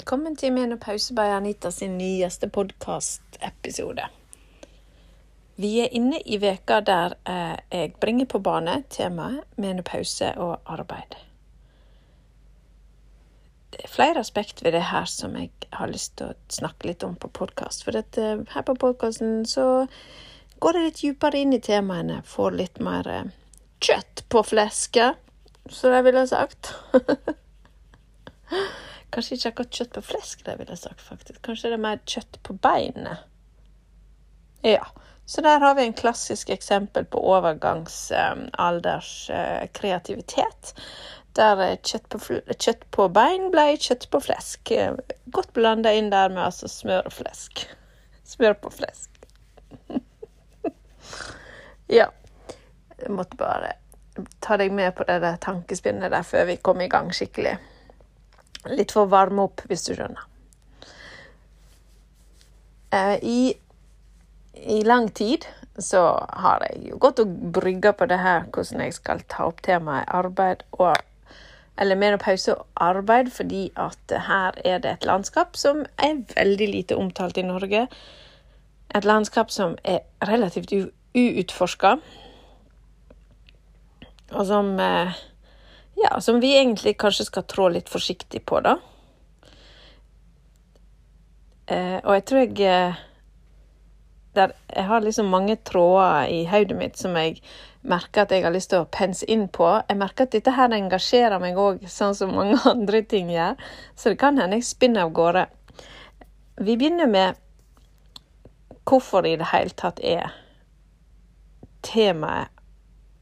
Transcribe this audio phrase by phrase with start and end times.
[0.00, 4.06] Velkommen til Menopause by Anita sin nyeste podkastepisode.
[5.60, 11.18] Vi er inne i veka der eh, jeg bringer på bane temaet menopause og arbeid.
[13.74, 17.04] Det er flere aspekt ved det her som jeg har lyst til å snakke litt
[17.04, 17.84] om på podkast.
[17.84, 19.84] For dette, eh, her på podkasten så
[20.64, 22.22] går det litt dypere inn i temaene.
[22.24, 23.32] Får litt mer eh,
[23.84, 25.20] kjøtt på flesket,
[25.68, 26.72] som jeg ville sagt.
[29.10, 31.40] Kanskje ikke akkurat kjøtt på flesk, det ville jeg sagt, faktisk.
[31.46, 33.24] Kanskje det er mer kjøtt på beinet.
[34.66, 34.84] Ja.
[35.30, 40.72] Så der har vi en klassisk eksempel på overgangsalders eh, kreativitet.
[41.38, 42.18] Der eh, kjøtt på,
[42.58, 44.72] kjøtt på, bein ble kjøtt på flesk.
[44.74, 44.96] Eh,
[45.30, 47.62] godt blanda inn der med altså smør og flesk.
[48.32, 49.10] Smør på flesk.
[52.00, 52.10] ja.
[53.00, 53.76] Jeg måtte bare
[54.42, 57.54] ta deg med på det tankespinnet der før vi kom i gang skikkelig.
[58.68, 60.26] Litt for å varme opp, hvis du skjønner.
[62.92, 63.54] Eh, I,
[64.54, 65.46] I, lang tid
[65.78, 66.02] så
[66.42, 70.10] har jeg jo gått og brygga på det her, hvordan jeg skal ta opp temaet
[70.10, 70.98] arbeid og
[71.80, 76.96] eller menopause og arbeid, fordi at her er det et landskap som er veldig lite
[76.96, 77.86] omtalt i Norge.
[78.94, 80.74] Et landskap som er relativt
[81.16, 81.94] uutforska,
[84.30, 85.16] og som eh,
[86.02, 88.76] ja, som vi egentlig kanskje skal trå litt forsiktig på, da.
[91.70, 93.00] Eh, og jeg tror jeg eh,
[94.34, 97.40] der, Jeg har liksom mange tråder i hodet mitt som jeg
[97.82, 99.68] merker at jeg har lyst til å pense inn på.
[99.88, 103.58] Jeg merker at dette her engasjerer meg òg, sånn som mange andre ting gjør.
[103.94, 105.46] Så det kan hende jeg spinner av gårde.
[106.60, 107.38] Vi begynner med
[108.84, 110.32] hvorfor det i det hele tatt er
[111.86, 112.50] temaet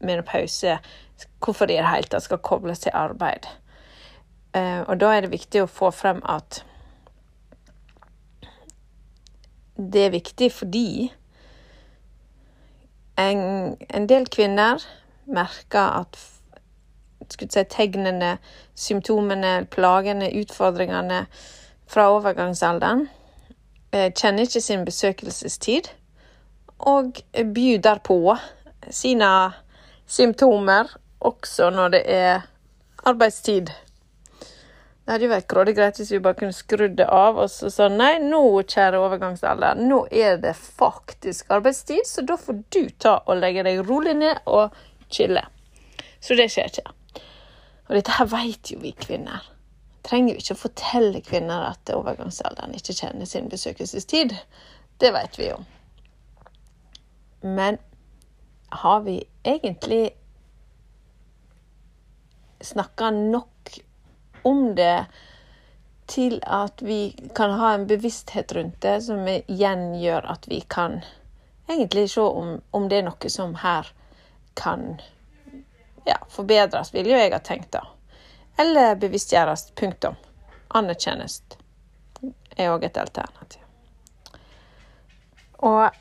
[0.00, 0.78] menopause
[1.44, 3.46] hvorfor de i det hele tatt skal kobles til arbeid.
[4.54, 6.62] Eh, og da er det viktig å få frem at
[9.78, 11.12] det er viktig fordi
[13.18, 14.82] en, en del kvinner
[15.26, 16.18] merker at
[17.30, 18.38] si, tegnene,
[18.74, 21.26] symptomene, plagene, utfordringene
[21.88, 23.06] fra overgangsalderen
[23.92, 25.92] eh, kjenner ikke sin besøkelsestid
[26.78, 27.20] og
[27.54, 28.36] byr på
[28.90, 29.30] sine
[30.06, 32.48] symptomer også når det er
[33.08, 33.70] arbeidstid.
[35.08, 37.70] Det hadde jo vært grådig greit hvis vi bare kunne skrudd det av og så
[37.72, 43.14] sa nei, nå, kjære overgangsalder, nå er det faktisk arbeidstid, så da får du ta
[43.24, 44.76] og legge deg rolig ned og
[45.08, 45.46] chille.
[46.20, 46.92] Så det skjer ikke.
[47.88, 49.48] Og dette her vet jo vi kvinner.
[50.04, 54.36] Trenger jo ikke å fortelle kvinner at overgangsalderen ikke kjenner sin besøkelsestid.
[55.00, 55.58] Det vet vi jo.
[57.48, 57.80] Men
[58.82, 60.10] har vi egentlig
[62.60, 63.78] snakka nok
[64.42, 65.06] om det
[66.08, 71.02] til at vi kan ha en bevissthet rundt det, som igjen gjør at vi kan
[71.68, 73.90] egentlig se om, om det er noe som her
[74.56, 75.00] kan
[76.08, 77.84] ja, forbedres, vil jo jeg ha tenkt, da.
[78.58, 79.68] Eller bevisstgjøres.
[79.76, 80.16] Punktum.
[80.74, 81.42] Anerkjennes
[82.56, 83.62] er òg et alternativ.
[85.62, 85.92] Og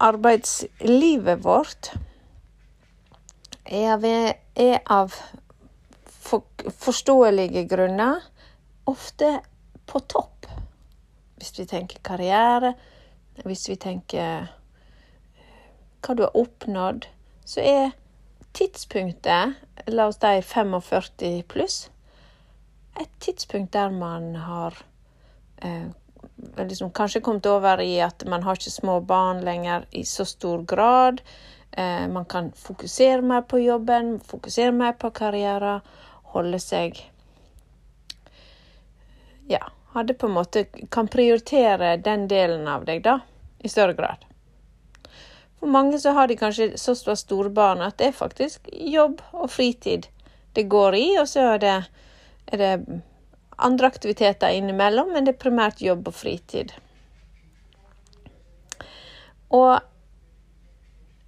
[0.00, 1.92] arbeidslivet vårt
[3.64, 4.34] er,
[4.84, 5.14] av
[6.78, 8.22] forståelige grunner
[8.90, 9.40] ofte
[9.86, 10.46] på topp.
[11.36, 12.74] Hvis vi tenker karriere,
[13.44, 14.50] hvis vi tenker
[16.00, 17.06] hva du har oppnådd,
[17.44, 17.96] så er
[18.56, 19.56] tidspunktet,
[19.88, 21.78] la oss si 45 pluss,
[23.00, 24.76] et tidspunkt der man har
[25.62, 25.88] eh,
[26.56, 30.62] liksom kanskje kommet over i at man har ikke små barn lenger i så stor
[30.62, 31.20] grad.
[31.72, 35.80] Eh, man kan fokusere mer på jobben, fokusere mer på karrieren,
[36.34, 36.98] holde seg
[39.50, 39.64] Ja,
[39.94, 43.18] hadde på en måte Kan prioritere den delen av deg, da,
[43.58, 44.22] i større grad.
[45.58, 49.50] For mange så har de kanskje så store barn at det er faktisk jobb og
[49.50, 50.06] fritid
[50.52, 51.74] det går i, og så er det,
[52.50, 53.00] er det
[53.66, 56.72] andre aktiviteter innimellom, men det er primært jobb og fritid.
[59.50, 59.80] Og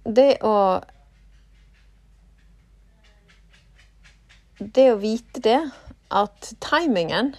[0.03, 0.57] det å
[4.63, 5.59] Det å vite det,
[6.13, 7.33] at timingen,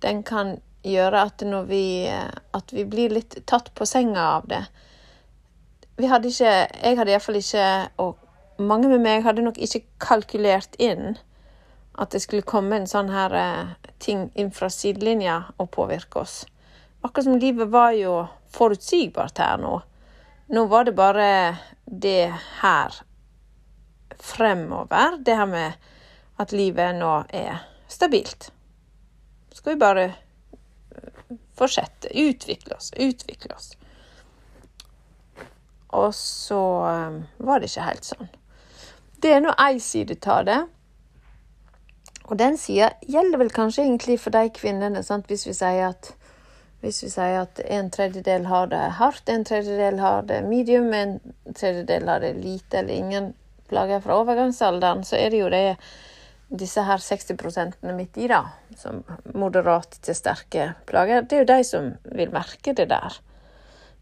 [0.00, 0.54] den kan
[0.86, 4.62] gjøre at når vi At vi blir litt tatt på senga av det.
[5.98, 8.16] Vi hadde ikke Jeg hadde iallfall ikke, og
[8.58, 11.18] mange med meg hadde nok ikke kalkulert inn
[11.98, 16.44] at det skulle komme en sånn her eh, ting inn fra sidelinja og påvirke oss.
[17.02, 18.20] Akkurat som livet var jo
[18.54, 19.74] forutsigbart her nå.
[20.54, 21.30] Nå var det bare
[21.84, 22.30] det
[22.60, 23.00] her
[24.18, 25.18] fremover.
[25.18, 25.90] Det her med
[26.38, 28.52] at livet nå er stabilt.
[29.52, 33.72] Skal vi bare eh, fortsette, utvikle oss, utvikle oss.
[35.98, 38.28] Og så um, var det ikke helt sånn.
[39.18, 40.58] Det er nå ei side av det.
[42.28, 45.28] Og den sida gjelder vel kanskje egentlig for de kvinnene, sant?
[45.30, 46.12] hvis vi sier at
[46.78, 51.16] hvis vi sier at en tredjedel har det hardt, en tredjedel har det medium, en
[51.56, 53.32] tredjedel har det lite eller ingen
[53.68, 55.64] plager fra overgangsalderen, så er det jo det
[56.48, 58.44] disse her 60% midt i, da,
[58.78, 59.02] som
[59.34, 61.26] moderat til sterke plager.
[61.26, 63.18] Det er jo de som vil merke det der.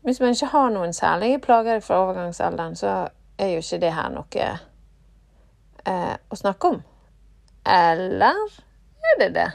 [0.07, 3.09] Hvis man ikke har noen særlige plager fra overgangsalderen, så
[3.39, 4.51] er jo ikke det her noe
[5.87, 6.85] eh, å snakke om.
[7.67, 8.39] Eller
[9.11, 9.51] er det det?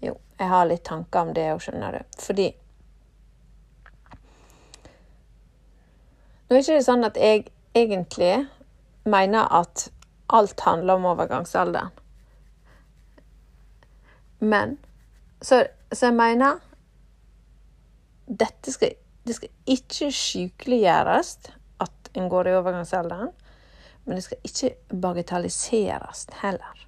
[0.00, 2.18] Jo, jeg har litt tanker om det òg, skjønner du.
[2.22, 2.48] Fordi
[6.48, 7.42] Nå er det ikke sånn at jeg
[7.76, 8.46] egentlig
[9.04, 9.90] mener at
[10.32, 11.90] alt handler om overgangsalderen.
[14.38, 14.78] Men
[15.42, 16.62] så, så jeg mener
[18.28, 18.94] dette skal,
[19.26, 21.34] det skal ikke sykeliggjøres
[21.84, 23.32] at en går i overgangsalderen,
[24.08, 26.84] men det skal ikke bagatelliseres heller.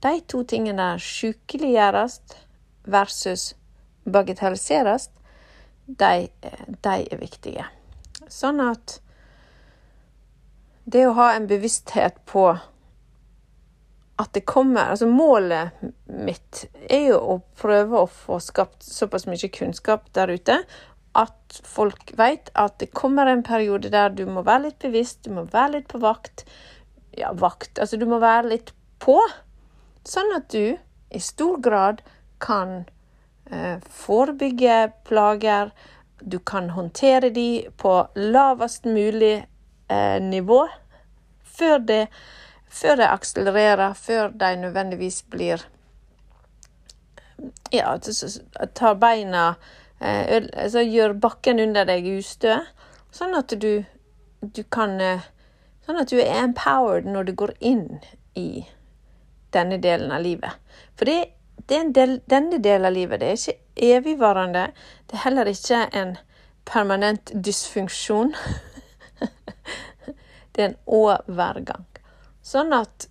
[0.00, 2.20] De to tingene sykeliggjøres
[2.88, 3.50] versus
[4.08, 5.10] bagatelliseres,
[5.86, 6.28] de,
[6.80, 7.66] de er viktige.
[8.30, 9.00] Sånn at
[10.90, 12.48] det å ha en bevissthet på
[14.20, 19.48] at det kommer Altså målet mitt er jo å prøve å få skapt såpass mye
[19.52, 20.58] kunnskap der ute
[21.18, 25.34] at folk vet at det kommer en periode der du må være litt bevisst, du
[25.34, 26.44] må være litt på vakt.
[27.18, 28.72] Ja, vakt Altså, du må være litt
[29.02, 29.18] på,
[30.06, 30.76] sånn at du
[31.10, 32.04] i stor grad
[32.40, 32.84] kan
[33.50, 35.72] eh, forebygge plager.
[36.20, 39.40] Du kan håndtere de på lavest mulig
[39.88, 40.66] eh, nivå
[41.42, 42.04] før det
[42.70, 45.66] før de akselererer, før de nødvendigvis blir
[47.72, 47.96] Ja,
[48.74, 49.54] tar beina
[50.00, 52.56] altså Gjør bakken under deg ustø,
[53.12, 53.84] sånn at du,
[54.40, 55.28] du kan eh,
[55.80, 57.86] Sånn at du er empowered når du går inn
[58.38, 58.62] i
[59.50, 60.52] denne delen av livet.
[60.94, 61.32] For det,
[61.66, 63.18] det er del, denne delen av livet.
[63.18, 64.66] Det er ikke evigvarende.
[65.10, 66.12] Det er heller ikke en
[66.68, 68.34] permanent dysfunksjon.
[70.52, 71.88] det er en overgang.
[72.46, 73.08] Sånn at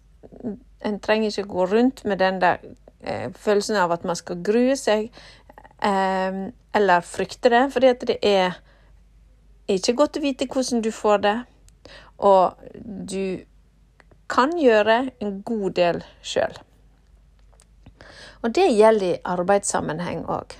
[0.86, 2.64] en trenger ikke gå rundt med den der
[3.02, 5.10] eh, følelsen av at man skal grue seg
[5.84, 6.40] eh,
[6.76, 8.60] eller frykte det, fordi at det er
[9.70, 11.38] ikke godt å vite hvordan du får det,
[12.18, 13.46] og du
[14.30, 16.58] kan gjøre en god del sjøl.
[18.44, 20.54] Og det gjelder i arbeidssammenheng òg.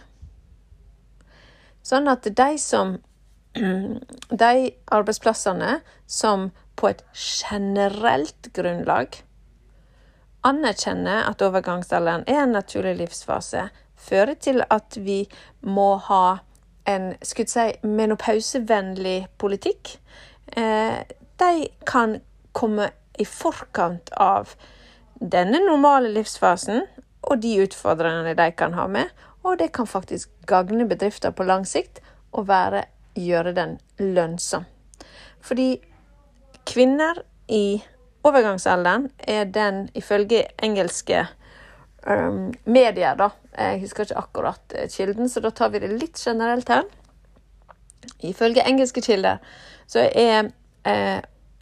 [1.86, 2.98] Sånn at de som
[4.44, 9.18] De arbeidsplassene som på et generelt grunnlag
[10.46, 13.66] anerkjenner at overgangsalderen er en naturlig livsfase,
[14.00, 15.24] fører til at vi
[15.62, 16.40] må ha
[16.90, 19.98] en skulle si, menopausevennlig politikk.
[20.58, 21.02] Eh,
[21.40, 22.18] de kan
[22.58, 24.56] komme i forkant av
[25.20, 26.86] denne normale livsfasen
[27.28, 29.12] og de utfordringene de kan ha med,
[29.44, 32.00] og det kan faktisk gagne bedrifter på lang sikt
[32.32, 32.86] og være,
[33.20, 34.66] gjøre den lønnsom.
[35.42, 35.78] Fordi
[36.70, 37.82] Kvinner i
[38.24, 41.24] overgangsalderen er den, ifølge engelske
[42.06, 46.22] um, medier, da Jeg husker ikke akkurat eh, kilden, så da tar vi det litt
[46.22, 46.86] generelt her.
[48.24, 49.42] Ifølge engelske kilder
[49.90, 50.52] så er
[50.88, 51.20] eh,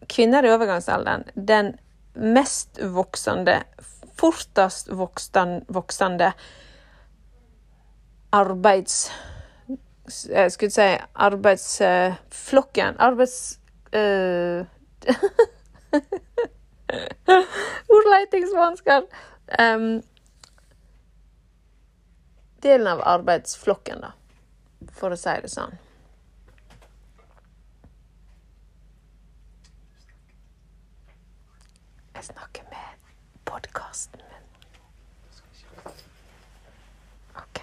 [0.09, 1.75] kvinner i overgangsalderen den
[2.17, 3.61] mest voksende,
[4.17, 6.31] fortest voksende
[8.31, 9.11] arbeids...
[10.29, 13.59] Jeg skulle si arbeidsflokken Arbeids...
[13.91, 14.65] Uh,
[17.97, 19.01] Ordleitingsvansker.
[19.59, 20.03] Um,
[22.61, 24.13] delen av arbeidsflokken, da,
[24.93, 25.77] for å si det sånn.
[32.17, 33.11] Jeg snakker med
[33.45, 35.91] podkasten min.
[37.37, 37.61] OK.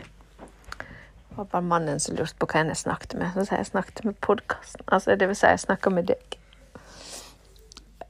[0.79, 3.35] Det var bare mannen som lurte på hva jeg snakket med.
[3.35, 4.87] Så sier jeg snakket med podkasten.
[4.87, 6.39] Altså, det vil si, jeg snakker med deg.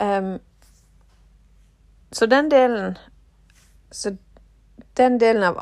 [0.03, 0.37] Um,
[2.13, 2.99] så den delen
[3.91, 4.17] Så
[4.97, 5.57] den delen av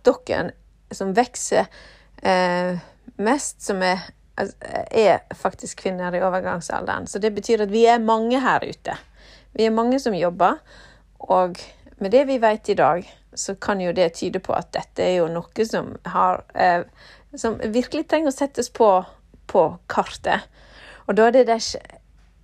[0.00, 0.50] arbeidsstokken
[0.90, 1.66] som vokser
[2.22, 2.78] eh,
[3.16, 3.98] mest, som er,
[4.36, 4.56] altså,
[4.90, 7.06] er faktisk kvinner i overgangsalderen.
[7.06, 8.96] Så det betyr at vi er mange her ute.
[9.52, 10.58] Vi er mange som jobber.
[11.20, 11.56] Og
[11.98, 15.20] med det vi vet i dag, så kan jo det tyde på at dette er
[15.20, 16.82] jo noe som har eh,
[17.38, 19.04] Som virkelig trenger å settes på,
[19.46, 20.48] på kartet.
[21.06, 21.60] Og da er det det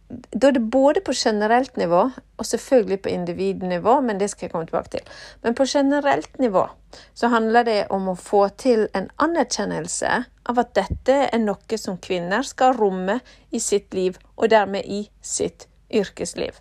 [0.08, 4.52] da er det både på generelt nivå og selvfølgelig på individnivå, men det skal jeg
[4.52, 5.00] komme tilbake til.
[5.42, 6.66] Men på generelt nivå
[7.14, 10.12] så handler det om å få til en anerkjennelse
[10.46, 13.18] av at dette er noe som kvinner skal romme
[13.50, 16.54] i sitt liv, og dermed i sitt yrkesliv.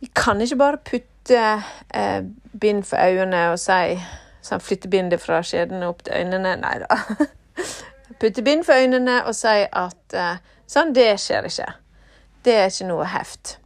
[0.00, 1.42] Vi kan ikke bare putte
[1.94, 2.22] eh,
[2.60, 3.98] bind for øynene og si
[4.40, 6.54] sånn, flytte bindet fra skjedene opp til øynene.
[6.62, 6.96] Nei da.
[8.20, 10.40] putte bind for øynene og si at eh,
[10.70, 11.72] Sånn, det skjer ikke.
[12.46, 13.56] Det er ikke noe heft.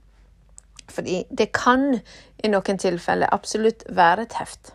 [0.88, 1.99] Fordi det kan
[2.44, 4.73] i noen tilfeller absolutt være et heft.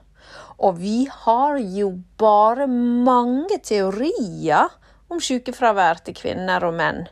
[0.59, 4.69] Og vi har jo bare mange teorier
[5.09, 7.07] om sykefravær til kvinner og menn.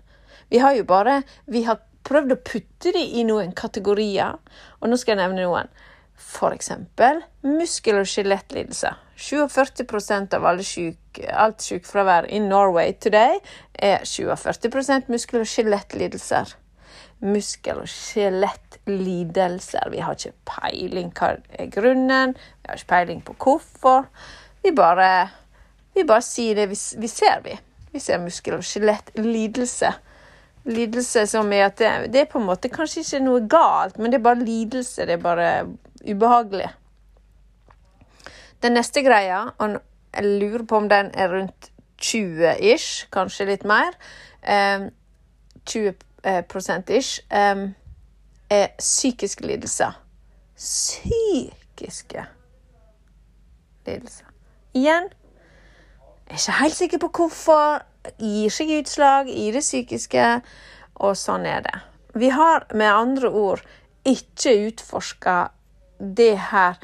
[0.52, 4.38] Vi har jo bare Vi har prøvd å putte det i noen kategorier,
[4.80, 5.74] og nå skal jeg nevne noen.
[6.16, 8.96] For eksempel muskel- og skjelettlidelser.
[9.18, 13.40] 47% av syk, alt sykefravær i Norway today
[13.74, 16.54] er 47 muskel- og skjelettlidelser.
[17.22, 19.90] Muskel- og skjelettlidelser.
[19.92, 24.06] Vi har ikke peiling hva er grunnen, vi har ikke peiling på hvorfor.
[24.64, 25.30] Vi bare,
[25.96, 27.58] vi bare sier det vi, vi ser, vi.
[27.92, 29.96] Vi ser muskel- og skjelettlidelse
[30.68, 34.12] lidelse som er at det, det, er på en måte kanskje ikke noe galt, men
[34.12, 35.08] det er bare lidelse.
[35.08, 35.50] Det er bare
[36.04, 36.70] ubehagelig.
[38.64, 39.80] Den neste greia, og
[40.14, 41.72] jeg lurer på om den er rundt
[42.02, 43.94] 20-ish, kanskje litt mer,
[44.42, 44.90] um,
[45.66, 45.94] 20
[46.98, 47.76] ish, um,
[48.50, 50.00] er psykiske lidelser.
[50.56, 52.26] Psykiske
[53.86, 54.26] lidelser.
[54.74, 55.10] Igjen,
[56.28, 57.84] jeg er ikke helt sikker på hvorfor.
[58.20, 60.26] Gir seg utslag i det psykiske,
[61.04, 61.80] og sånn er det.
[62.16, 63.62] Vi har med andre ord
[64.08, 65.50] ikke utforska
[66.00, 66.78] det her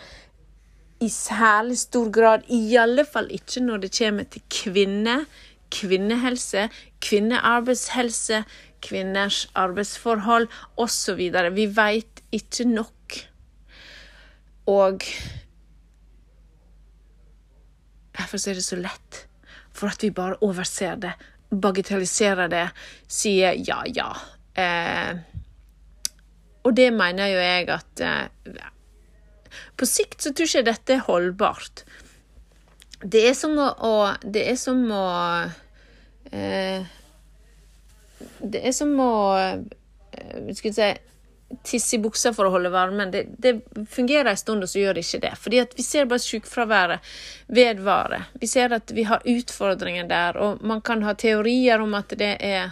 [1.03, 5.25] i særlig stor grad, i alle fall ikke når det kommer til kvinner,
[5.74, 6.69] kvinnehelse,
[7.01, 8.43] kvinnearbeidshelse,
[8.83, 11.22] kvinners arbeidsforhold osv.
[11.55, 13.19] Vi veit ikke nok.
[14.69, 15.03] Og
[18.17, 19.24] derfor er det så lett,
[19.74, 21.13] for at vi bare overser det,
[21.53, 22.67] bagatelliserer det,
[23.07, 24.12] sier ja, ja.
[24.55, 25.17] Eh,
[26.63, 28.69] og det mener jo jeg at eh,
[29.77, 31.86] på sikt så tror jeg ikke dette er holdbart.
[33.03, 33.93] Det er som å, å
[34.24, 35.05] Det er som å
[36.31, 36.86] eh,
[38.39, 40.93] Det er som å eh, Skal vi si
[41.62, 43.12] tisse i buksa for å holde varmen.
[43.12, 45.33] Det, det fungerer en stund, og så gjør det ikke det.
[45.39, 47.13] Fordi vi ser bare sykefraværet
[47.53, 48.24] vedvare.
[48.41, 52.36] Vi ser at vi har utfordringer der, og man kan ha teorier om at det
[52.39, 52.72] er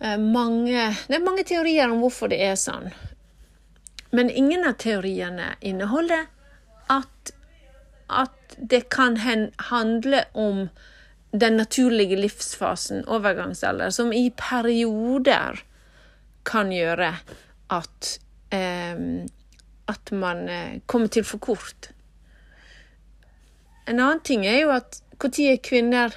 [0.00, 2.90] eh, mange Det er mange teorier om hvorfor det er sånn.
[4.10, 6.26] Men ingen av teoriene inneholder
[6.88, 7.32] at,
[8.06, 9.18] at det kan
[9.68, 10.68] handle om
[11.30, 15.60] den naturlige livsfasen, overgangsalder, som i perioder
[16.48, 17.12] kan gjøre
[17.70, 18.14] at,
[18.50, 18.96] eh,
[19.88, 21.90] at man eh, kommer til for kort.
[23.88, 26.14] En annen ting er jo at når er kvinner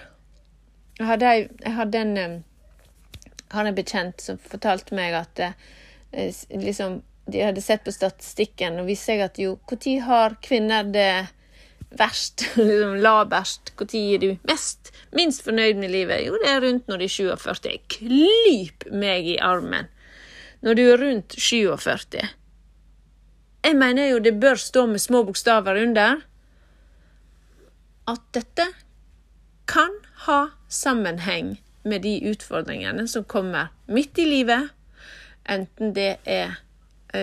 [0.99, 6.99] Jeg hadde, jeg en, jeg hadde en bekjent som fortalte meg at eh, liksom
[7.31, 11.13] de hadde sett på statistikken og viste seg at jo, når har kvinner det
[11.99, 13.73] verst, liksom laberst?
[13.79, 16.25] Når er du mest, minst fornøyd med livet?
[16.27, 17.73] Jo, det er rundt når de er 47.
[17.97, 19.89] Klyp meg i armen
[20.61, 22.21] når du er rundt 47.
[23.65, 26.21] Jeg mener jo det bør stå med små bokstaver under
[28.09, 28.65] at dette
[29.69, 29.93] kan
[30.25, 34.69] ha sammenheng med de utfordringene som kommer midt i livet,
[35.49, 36.59] enten det er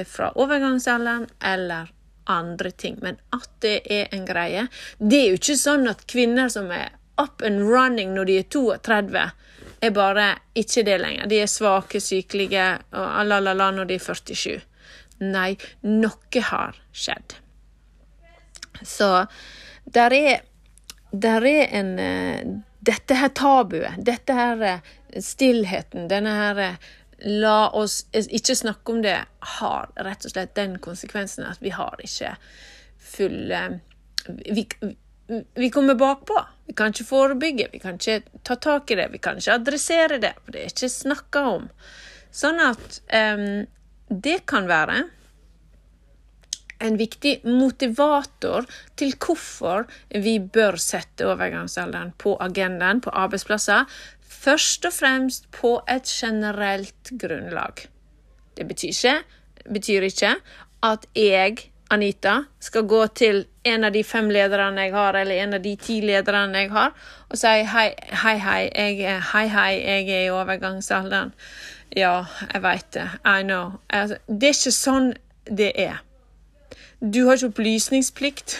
[0.09, 1.88] fra overgangsalderen eller
[2.28, 2.99] andre ting.
[3.02, 4.66] Men at det er en greie.
[4.99, 8.49] Det er jo ikke sånn at kvinner som er up and running når de er
[8.52, 9.25] 32,
[9.80, 10.26] er bare
[10.59, 11.26] ikke det lenger.
[11.30, 14.59] De er svake, sykelige og la-la-la når de er 47.
[15.25, 15.50] Nei,
[15.87, 17.38] noe har skjedd.
[18.87, 19.11] Så
[19.90, 20.45] der er,
[21.11, 22.57] der er en eh,
[22.88, 24.85] Dette her tabuet, dette her eh,
[25.21, 26.61] stillheten, denne her
[27.26, 29.18] la oss ikke snakke om det,
[29.58, 32.34] har rett og slett den konsekvensen at vi har ikke
[32.98, 33.52] full
[34.28, 34.66] vi,
[35.54, 36.37] vi kommer bakpå.
[36.66, 40.20] Vi kan ikke forebygge, vi kan ikke ta tak i det, vi kan ikke adressere
[40.20, 41.68] det, for det er ikke snakka om.
[42.34, 43.64] Sånn at um,
[44.08, 45.06] det kan være
[46.78, 53.88] en viktig motivator til hvorfor vi bør sette overgangsalderen på agendaen på arbeidsplasser,
[54.28, 57.88] først og fremst på et generelt grunnlag.
[58.56, 59.16] Det betyr ikke,
[59.73, 60.35] betyr ikke
[60.82, 61.56] at jeg,
[61.90, 65.75] Anita, skal gå til en av de fem lederne jeg har, eller en av de
[65.80, 66.92] ti lederne jeg har,
[67.28, 67.88] og si hei,
[68.23, 71.32] hei, hei, jeg er, hei, hei, jeg er i overgangsalderen.
[71.97, 73.06] Ja, jeg veit det.
[73.25, 73.78] I know.
[73.88, 75.12] Altså, det er ikke sånn
[75.49, 76.02] det er.
[77.00, 78.58] Du har ikke opplysningsplikt.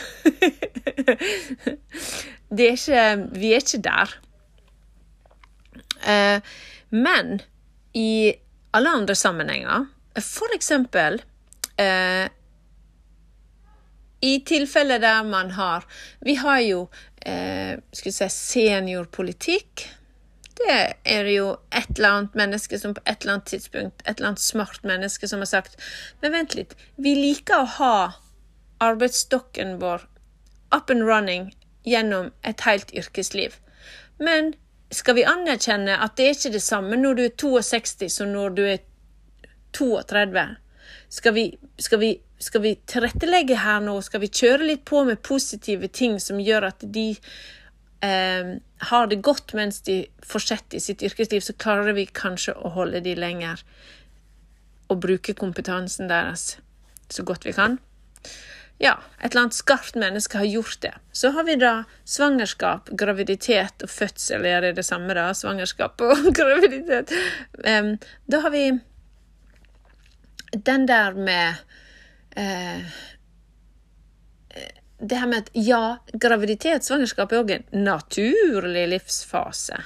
[2.55, 4.15] det er ikke Vi er ikke der.
[6.03, 6.41] Eh,
[6.89, 7.41] men
[7.93, 8.33] i
[8.71, 9.85] alle andre sammenhenger,
[10.21, 11.21] for eksempel
[11.77, 12.27] eh,
[14.21, 15.85] i tilfeller der man har
[16.19, 16.89] Vi har jo
[17.21, 19.85] eh, si, seniorpolitikk.
[20.59, 24.33] Det er jo et eller annet menneske som på et eller annet tidspunkt, et eller
[24.33, 25.79] annet smart menneske som har sagt
[26.21, 27.95] Men vent litt, vi liker å ha
[28.83, 30.03] arbeidsstokken vår
[30.75, 31.53] up and running
[31.87, 33.55] gjennom et helt yrkesliv.
[34.19, 34.53] Men
[34.89, 38.55] skal vi anerkjenne at det er ikke det samme når du er 62 som når
[38.57, 38.79] du er
[39.77, 40.45] 32?
[41.09, 41.45] Skal vi,
[41.77, 42.09] skal vi,
[42.41, 43.99] skal vi tilrettelegge her nå?
[44.05, 47.07] Skal vi kjøre litt på med positive ting som gjør at de
[48.05, 48.55] eh,
[48.89, 53.03] har det godt mens de fortsetter i sitt yrkesliv, så klarer vi kanskje å holde
[53.05, 53.61] de lenger
[54.89, 56.55] og bruke kompetansen deres
[57.09, 57.77] så godt vi kan?
[58.79, 60.93] Ja, et eller annet skarpt menneske har gjort det.
[61.11, 64.45] Så har vi da svangerskap, graviditet og fødsel.
[64.47, 65.33] Er det det samme, da?
[65.35, 67.11] Svangerskap og graviditet.
[67.59, 67.97] Um,
[68.31, 68.63] da har vi
[70.55, 71.59] den der med
[72.39, 72.97] uh,
[74.99, 79.77] Det her med at ja, graviditet, svangerskap er òg en naturlig livsfase.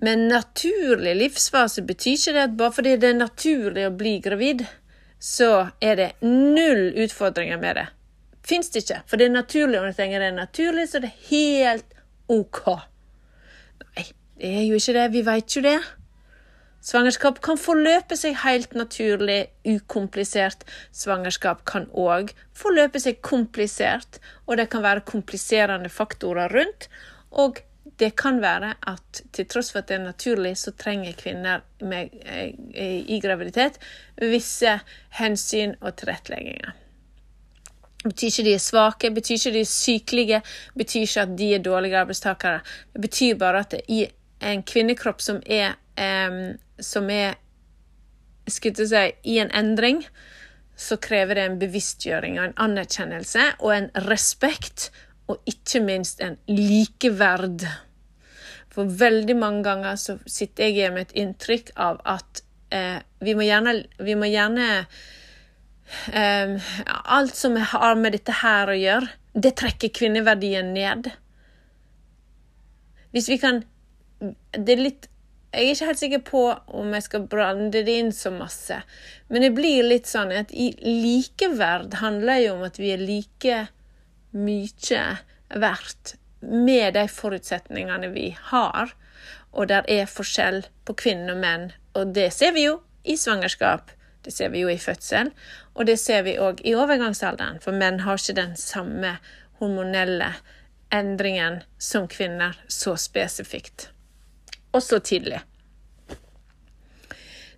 [0.00, 4.64] Men naturlig livsfase betyr ikke det at bare fordi det er naturlig å bli gravid,
[5.22, 7.86] så er det null utfordringer med det.
[8.42, 9.02] Fins det ikke.
[9.06, 11.98] For det er naturlig, og når jeg det er naturlig, så er det helt
[12.32, 12.62] OK.
[13.84, 14.06] Nei,
[14.40, 15.04] det er jo ikke det.
[15.14, 15.78] Vi veit jo det.
[16.82, 20.64] Svangerskap kan forløpe seg helt naturlig, ukomplisert.
[20.90, 24.18] Svangerskap kan òg forløpe seg komplisert,
[24.50, 26.88] og det kan være kompliserende faktorer rundt.
[27.30, 27.62] Og
[28.02, 32.10] det kan være at til tross for at det er naturlig, så trenger kvinner med,
[32.26, 33.78] eh, i graviditet
[34.18, 34.78] visse
[35.18, 36.72] hensyn og tilrettelegginger.
[38.02, 40.40] Betyr ikke de er svake, betyr ikke de er sykelige,
[40.74, 42.60] betyr ikke at de er dårlige arbeidstakere.
[42.92, 44.06] Det betyr bare at i
[44.42, 47.38] en kvinnekropp som er, um, som er
[48.50, 50.02] si, i en endring,
[50.76, 54.90] så krever det en bevisstgjøring og en anerkjennelse og en respekt
[55.30, 57.62] og ikke minst en likeverd.
[58.72, 63.34] For veldig mange ganger så sitter jeg igjen med et inntrykk av at eh, vi
[63.36, 64.68] må gjerne, vi må gjerne
[66.12, 66.70] eh,
[67.18, 71.10] Alt som har med dette her å gjøre, det trekker kvinneverdien ned.
[73.12, 73.64] Hvis vi kan
[74.22, 75.08] Det er litt
[75.52, 76.42] jeg er ikke helt sikker på
[76.80, 78.78] om jeg skal brande det inn så masse,
[79.28, 83.58] men det blir litt sånn at i likeverd handler jo om at vi er like
[84.32, 85.02] mye
[85.52, 88.94] verdt med de forutsetningene vi har.
[89.52, 91.66] Og der er forskjell på kvinner og menn.
[91.98, 93.90] Og det ser vi jo i svangerskap,
[94.22, 95.32] det ser vi jo i fødsel,
[95.74, 97.58] og det ser vi òg i overgangsalderen.
[97.62, 99.16] For menn har ikke den samme
[99.58, 100.32] hormonelle
[100.92, 103.88] endringen som kvinner så spesifikt.
[104.72, 105.40] Og så tidlig.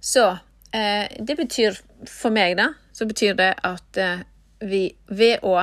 [0.00, 0.38] Så
[0.72, 1.78] eh, det betyr
[2.10, 4.24] for meg, da, så betyr det at eh,
[4.64, 5.56] vi ved å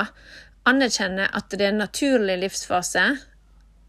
[0.68, 3.04] anerkjenne at det er en naturlig livsfase,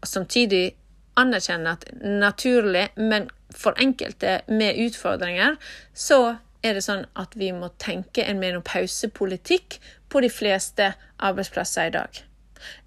[0.00, 0.74] og samtidig
[1.20, 5.56] anerkjenne at naturlig, men for enkelte med utfordringer,
[5.94, 11.94] så er det sånn at vi må tenke en menopausepolitikk på de fleste arbeidsplasser i
[11.94, 12.22] dag.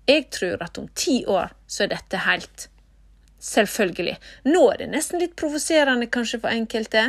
[0.08, 2.72] Jeg tror at om ti år så er dette helt
[3.48, 4.16] Selvfølgelig.
[4.50, 7.04] Nå er det nesten litt provoserende kanskje for enkelte,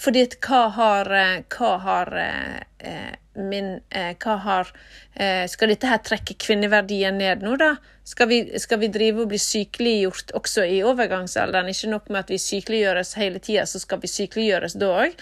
[0.00, 4.70] fordi hva har, eh, hva har eh, min eh, Hva har
[5.14, 7.74] eh, Skal dette her trekke kvinneverdien ned nå, da?
[8.04, 11.70] Skal vi, skal vi drive og bli sykeliggjort også i overgangsalderen?
[11.72, 15.16] Ikke nok med at vi sykeliggjøres hele tida, så skal vi sykeliggjøres da òg.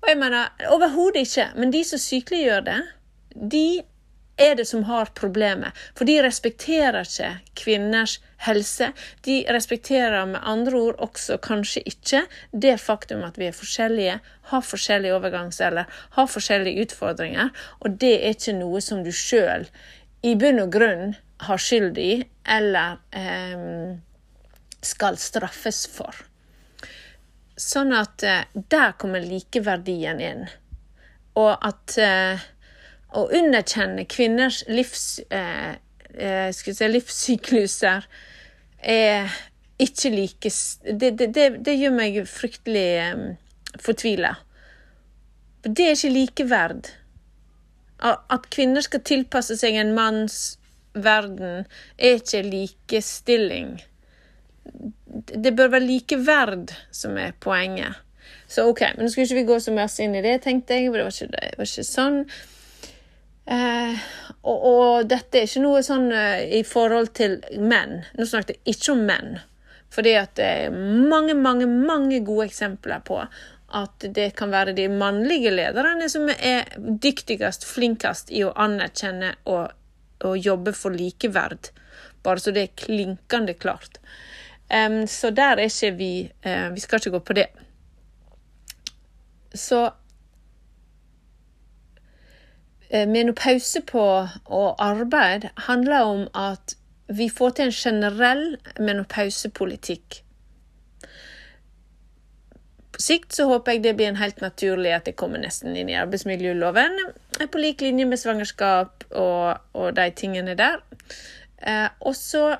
[0.00, 1.48] Og jeg mener overhodet ikke.
[1.58, 2.78] Men de som sykeliggjør det,
[3.34, 3.64] de
[4.40, 5.76] er det som har problemet.
[5.94, 8.90] For de respekterer ikke kvinners helse.
[9.26, 14.18] De respekterer med andre ord også kanskje ikke det faktum at vi er forskjellige,
[14.52, 17.50] har forskjellige overgangsalder, har forskjellige utfordringer,
[17.80, 19.68] og det er ikke noe som du sjøl
[20.26, 21.14] i bunn og grunn
[21.46, 22.12] har skyld i,
[22.44, 23.96] eller eh,
[24.84, 26.16] skal straffes for.
[27.60, 30.46] Sånn at eh, der kommer likeverdien inn.
[31.40, 32.48] Og at eh,
[33.16, 35.76] å underkjenne kvinners livs, eh,
[36.14, 38.06] eh si, livssykluser
[38.80, 39.32] er
[39.80, 40.50] ikke like
[40.84, 43.26] Det, det, det, det gjør meg fryktelig eh,
[43.80, 44.36] fortvila.
[45.62, 46.90] Det er ikke likeverd.
[48.00, 50.56] At kvinner skal tilpasse seg en manns
[50.94, 51.66] verden,
[51.98, 53.74] er ikke likestilling.
[55.10, 58.00] Det bør være likeverd som er poenget.
[58.50, 60.90] Så OK, men nå skulle ikke vi gå så mye inn i det, tenkte jeg.
[60.90, 62.24] Det var ikke, det var ikke sånn.
[63.50, 64.02] Eh,
[64.46, 68.00] og, og, dette er ikke noe sånn eh, i forhold til menn.
[68.16, 69.40] Nå snakket jeg ikke om menn.
[69.90, 73.18] Fordi at det er mange, mange, mange gode eksempler på
[73.70, 79.70] at det kan være de mannlige lederne som er dyktigst, flinkest i å anerkjenne og,
[80.26, 81.70] og jobbe for likeverd.
[82.26, 84.00] Bare så det er klinkende klart.
[84.70, 86.12] Um, så der er ikke vi
[86.46, 87.48] uh, Vi skal ikke gå på det.
[89.54, 89.88] Så
[92.90, 94.02] menopause på
[94.44, 96.74] og arbeid handler om at
[97.06, 98.44] vi får til en generell
[98.78, 100.22] menopausepolitikk
[103.00, 105.88] på sikt så håper jeg det blir en helt naturlig at det kommer nesten inn
[105.88, 106.98] i arbeidsmiljøloven,
[107.40, 110.82] på lik linje med svangerskap og, og de tingene der.
[111.64, 112.58] Eh, og så,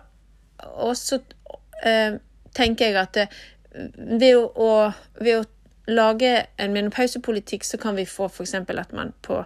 [1.84, 2.16] eh,
[2.56, 3.26] tenker jeg at det,
[4.22, 4.70] ved å,
[5.20, 8.54] ved å lage en menopausepolitikk, så kan vi få f.eks.
[8.54, 9.42] at man på,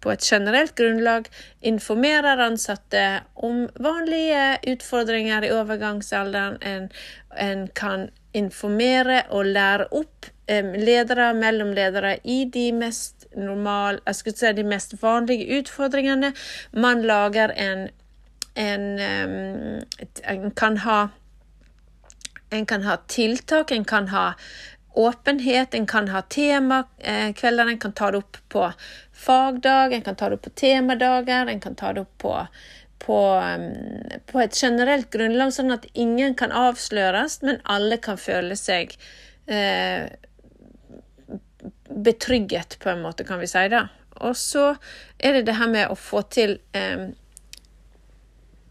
[0.00, 1.28] på et generelt grunnlag
[1.60, 6.58] informerer ansatte om vanlige utfordringer i overgangsalderen.
[6.62, 6.90] En,
[7.36, 14.94] en kan informere og lære opp ledere, mellomledere i de mest normal, si de mest
[15.02, 16.32] vanlige utfordringene.
[16.72, 17.88] Man lager en
[18.58, 18.98] en,
[20.24, 21.08] en kan ha
[22.50, 24.32] en kan ha tiltak, en kan ha
[24.94, 28.64] åpenhet, en kan ha temakvelder, en kan ta det opp på
[29.18, 32.34] fagdag, en kan ta det opp på temadager, en kan ta det opp på,
[33.02, 33.18] på,
[34.30, 38.94] på et generelt grunnlag, sånn at ingen kan avsløres, men alle kan føle seg
[39.50, 40.06] eh,
[41.88, 43.86] betrygget, på en måte, kan vi si det.
[44.18, 44.72] Og så
[45.18, 47.10] er det det her med å få til eh,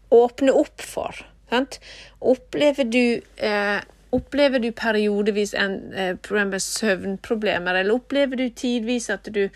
[0.08, 1.18] Åpne opp for.
[1.50, 1.76] Sant?
[2.24, 3.80] Opplever du eh,
[4.16, 9.50] Opplever du periodevis en eh, søvnproblemer, eller opplever du tidvis at du,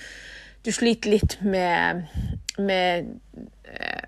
[0.62, 2.07] du sliter litt med
[2.59, 3.20] med,
[3.64, 4.05] eh,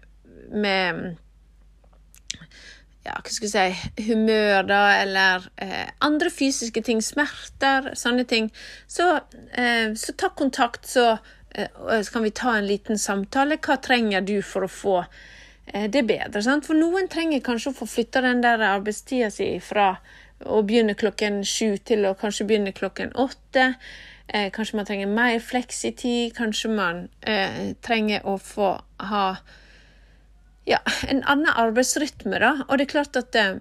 [0.51, 1.17] med
[3.05, 8.49] ja, hva skal jeg si, humør, da, eller eh, andre fysiske ting, smerter, sånne ting,
[8.89, 9.19] så,
[9.53, 11.19] eh, så ta kontakt, så,
[11.53, 11.69] eh,
[12.01, 13.61] så, kan vi ta en liten samtale.
[13.61, 16.43] Hva trenger du for å få eh, det bedre?
[16.43, 16.65] Sant?
[16.65, 19.99] For noen trenger kanskje å få flytta den der arbeidstida si fra
[20.45, 23.75] å begynne klokken sju til å kanskje begynne klokken åtte.
[24.29, 28.71] Eh, kanskje man trenger mer fleksitid, kanskje man eh, trenger å få
[29.11, 29.27] ha
[30.65, 32.55] ja, en annen arbeidsrytme, da.
[32.69, 33.59] Og det er klart at eh,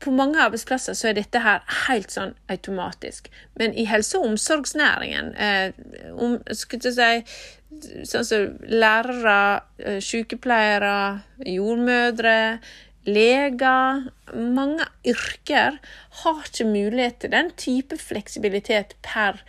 [0.00, 3.28] på mange arbeidsplasser så er dette her helt sånn automatisk.
[3.60, 5.72] Men i helse- og omsorgsnæringen, eh,
[6.16, 12.60] om, skulle jeg si, sånn som lærere, eh, sykepleiere, jordmødre,
[13.08, 15.78] leger Mange yrker
[16.22, 19.40] har ikke mulighet til den type fleksibilitet per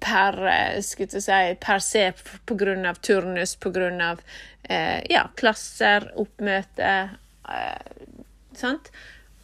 [0.00, 2.12] per, eh, skulle si, per se
[2.46, 2.94] pga.
[2.94, 4.16] turnus, pga.
[4.62, 7.10] Eh, ja, klasser, oppmøte.
[7.48, 8.04] Eh,
[8.52, 8.90] sant?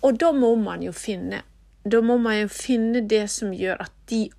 [0.03, 1.43] Og da må man jo finne
[1.85, 4.31] Da må man jo finne det som gjør at de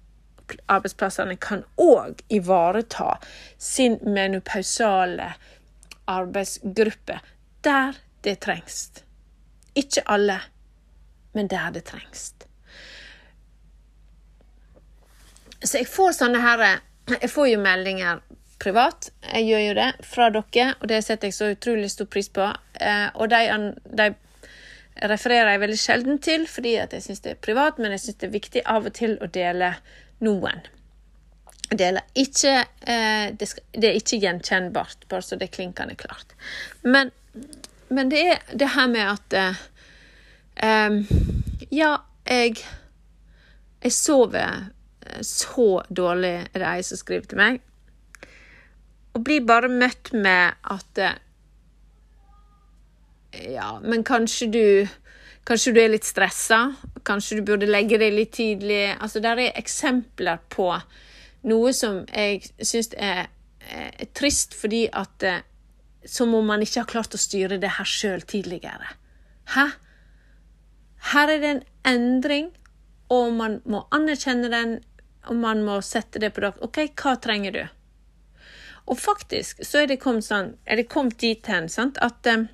[0.68, 3.20] arbeidsplassene kan òg ivareta
[3.58, 5.28] sin menopausale
[6.10, 7.20] arbeidsgruppe
[7.62, 7.94] der
[8.26, 8.90] det trengs.
[9.76, 10.40] Ikke alle,
[11.34, 12.32] men der det trengs.
[15.66, 16.66] Så jeg får sånne her
[17.22, 18.22] Jeg får jo meldinger
[18.62, 22.30] privat, jeg gjør jo det, fra dere, og det setter jeg så utrolig stor pris
[22.34, 22.48] på.
[22.82, 23.42] Eh, og de,
[24.00, 24.08] de
[25.12, 28.30] refererer jeg veldig sjelden til, fordi jeg syns det er privat, men jeg syns det
[28.30, 29.74] er viktig av og til å dele
[30.26, 30.64] noen.
[31.74, 33.50] Deler ikke eh, det,
[33.82, 36.36] er ikke gjenkjennbart, bare så det klinkende klart.
[36.86, 37.12] Men,
[37.96, 39.38] men, det er det her med at
[40.92, 41.00] um,
[41.72, 41.96] Ja,
[42.30, 42.60] jeg
[43.86, 44.64] jeg sover
[45.22, 47.60] så dårlig, er det ei som skriver til meg.
[49.14, 51.20] Og blir bare møtt med at eh,
[53.54, 54.66] Ja, men kanskje du
[55.46, 56.72] Kanskje du er litt stressa?
[57.06, 58.96] Kanskje du burde legge deg litt tidlig?
[58.98, 60.72] Altså, der er eksempler på
[61.46, 63.28] noe som jeg syns er,
[63.70, 65.44] er, trist, fordi at eh,
[66.06, 68.94] Som om man ikke har klart å styre det her sjøl tidligere.
[69.56, 69.70] Hæ?
[71.12, 72.52] Her er det en endring,
[73.14, 74.80] og man må anerkjenne den
[75.30, 76.60] og man må sette det på dag.
[76.66, 77.64] OK, hva trenger du?
[78.86, 82.46] Og faktisk så er det kommet sånn, er det kommet dit hen sant, at, eh,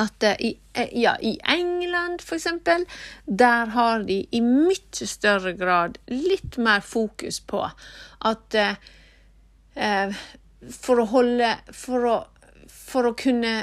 [0.00, 2.84] at eh, i, eh, ja, i England for eksempel,
[3.24, 8.76] der har de i mye større grad litt mer fokus på at eh,
[10.70, 12.16] For å holde For å,
[12.70, 13.54] for å kunne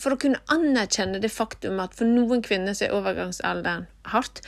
[0.00, 4.38] for å kunne anerkjenne det faktum at for noen kvinner så er overgangsalderen hardt,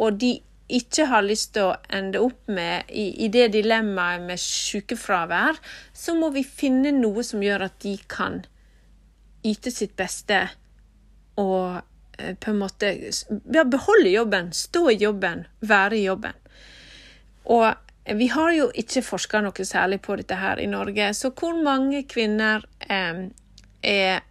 [0.00, 0.38] og de
[0.72, 5.60] ikke har lyst til å ende opp med i, i det dilemmaet med sykefravær,
[5.94, 8.40] så må vi finne noe som gjør at de kan
[9.46, 10.40] yte sitt beste
[11.38, 11.78] og
[12.18, 16.40] eh, på en måte ja, beholde jobben, stå i jobben, være i jobben.
[17.52, 17.68] Og
[18.14, 22.04] vi har jo ikke forska noe særlig på dette her i Norge, så hvor mange
[22.06, 23.26] kvinner eh,
[23.82, 24.22] er,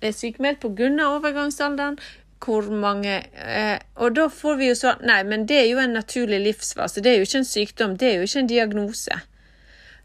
[0.00, 0.90] er sykemeldt pga.
[1.06, 1.98] overgangsalderen?
[2.38, 5.96] Hvor mange eh, Og da får vi jo sånn Nei, men det er jo en
[5.96, 7.02] naturlig livsfase.
[7.02, 7.96] Det er jo ikke en sykdom.
[7.98, 9.18] Det er jo ikke en diagnose.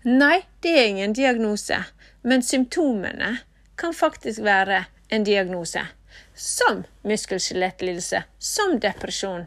[0.04, 1.78] Nei, det er ingen diagnose.
[2.24, 3.38] Men symptomene
[3.78, 5.86] kan faktisk være en diagnose.
[6.34, 9.46] Som muskel-skjelettlidelse, som depresjon,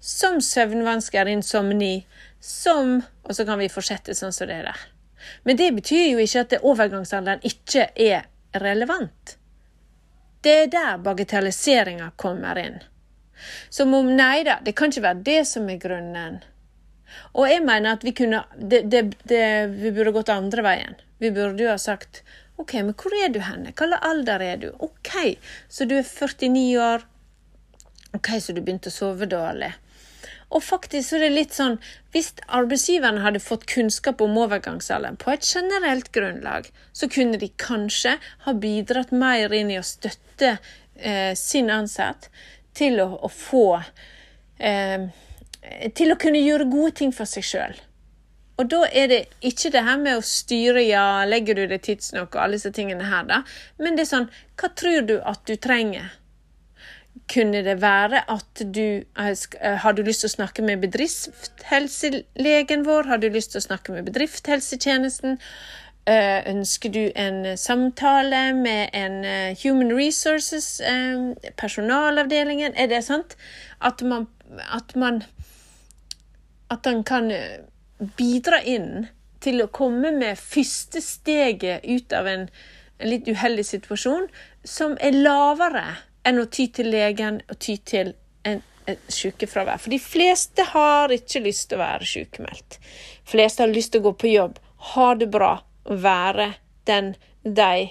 [0.00, 2.06] som søvnvansker, insomni,
[2.40, 4.84] som Og så kan vi fortsette sånn som det er der.
[5.44, 9.34] Men det betyr jo ikke at overgangsalderen ikke er relevant.
[10.40, 12.78] Det er der bagatelliseringa kommer inn.
[13.68, 16.38] Som om nei da, det kan ikke være det som er grunnen.
[17.34, 19.42] Og jeg mener at vi kunne det, det, det,
[19.74, 20.98] Vi burde gått andre veien.
[21.18, 22.22] Vi burde jo ha sagt
[22.58, 23.70] OK, men hvor er du henne?
[23.70, 24.68] Hvilken alder er du?
[24.82, 25.38] OK,
[25.70, 27.04] så du er 49 år.
[28.18, 29.70] OK, så du begynte å sove dårlig.
[30.48, 31.76] Og faktisk så er det litt sånn
[32.14, 38.16] Hvis arbeidsgiverne hadde fått kunnskap om overgangsalderen på et generelt grunnlag, så kunne de kanskje
[38.46, 40.56] ha bidratt mer inn i å støtte
[40.96, 42.30] eh, sin ansatt
[42.78, 43.66] til å, å få
[44.56, 45.10] eh,
[45.94, 47.76] Til å kunne gjøre gode ting for seg sjøl.
[48.58, 52.32] Og da er det ikke det her med å styre, ja, legger du det tidsnok
[52.32, 53.42] og alle disse tingene her, da.
[53.78, 56.08] Men det er sånn, hva tror du at du trenger?
[57.28, 62.86] Kunne det være at du eh, eh, Har du lyst til å snakke med bedriftshelselegen
[62.86, 63.02] vår?
[63.10, 65.38] Har du lyst til å snakke med bedriftshelsetjenesten?
[66.08, 69.24] Eh, ønsker du en samtale med en
[69.60, 70.80] Human Resources,
[71.60, 72.72] personalavdelingen?
[72.76, 73.36] Er det sant?
[73.80, 74.26] At man
[74.72, 75.22] At man
[76.70, 77.32] At han kan
[78.16, 79.06] bidra inn
[79.40, 82.48] til å komme med første steget ut av en
[83.00, 84.28] litt uheldig situasjon,
[84.64, 88.12] som er lavere enn å ty til legen og ty til
[88.48, 89.80] en, en sykefravær.
[89.82, 92.78] For de fleste har ikke lyst til å være sykemeldt.
[92.78, 94.60] De fleste har lyst til å gå på jobb,
[94.94, 95.54] ha det bra
[95.88, 96.52] og være
[96.88, 97.88] den de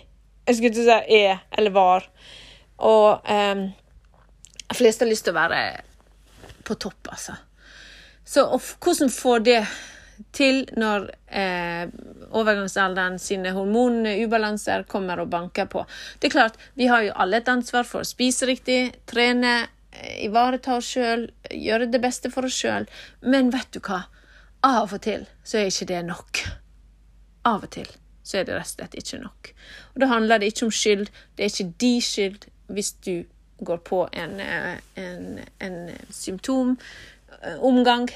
[0.48, 2.06] jeg skulle ikke si er eller var.
[2.78, 3.66] Og um,
[4.70, 5.62] de fleste har lyst til å være
[6.68, 7.36] på topp, altså.
[8.28, 8.44] Så
[8.84, 9.60] hvordan får det
[10.36, 11.88] til når eh,
[12.36, 15.86] overgangsalderen sine hormonubalanser kommer og banker på.
[16.20, 20.26] Det er klart, vi har jo alle et ansvar for å spise riktig, trene, eh,
[20.28, 22.88] ivareta oss sjøl, gjøre det beste for oss sjøl.
[23.22, 24.06] Men vet du hva?
[24.66, 26.44] Av og til så er ikke det nok.
[27.48, 27.90] Av og til
[28.28, 29.52] så er det rett og slett ikke nok.
[29.94, 31.08] Og Da handler det ikke om skyld.
[31.36, 33.16] Det er ikke de skyld hvis du
[33.64, 35.78] går på en, eh, en, en
[36.12, 38.10] symptomomgang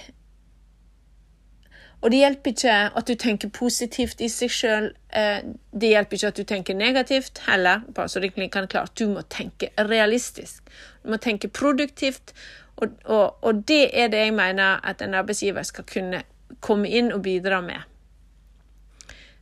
[2.01, 4.87] og det hjelper ikke at du tenker positivt i seg sjøl.
[5.13, 7.83] Eh, det hjelper ikke at du tenker negativt heller.
[7.93, 8.97] bare så det kan klart.
[8.97, 10.63] Du må tenke realistisk.
[11.03, 12.33] Du må tenke produktivt.
[12.77, 16.23] Og, og, og det er det jeg mener at en arbeidsgiver skal kunne
[16.59, 17.81] komme inn og bidra med.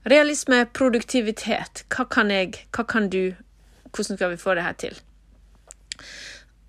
[0.06, 1.86] Realisme, produktivitet.
[1.88, 3.36] Hva kan jeg, hva kan du?
[3.96, 5.00] Hvordan skal vi få det her til?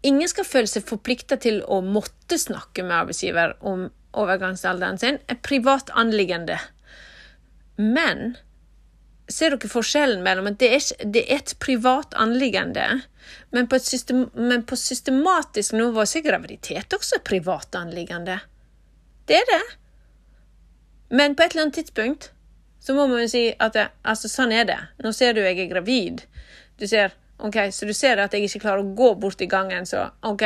[0.02, 5.42] Ingen skal føle seg forplikta til å måtte snakke med arbeidsgiver om overgangsalderen sin, et
[5.42, 6.58] privat anliggende.
[7.76, 8.36] Men
[9.30, 12.86] ser dere forskjellen mellom at det er, det er et privat anliggende,
[13.54, 18.40] men på, system, men på systematisk nivå så er graviditet også et privat anliggende.
[19.30, 19.62] Det er det.
[21.14, 22.30] Men på et eller annet tidspunkt
[22.80, 24.78] så må man jo si at det, altså, sånn er det.
[25.04, 26.22] Nå ser du jeg er gravid.
[26.80, 29.86] Du ser Ok, Så du ser at jeg ikke klarer å gå bort i gangen,
[29.88, 30.42] så ok.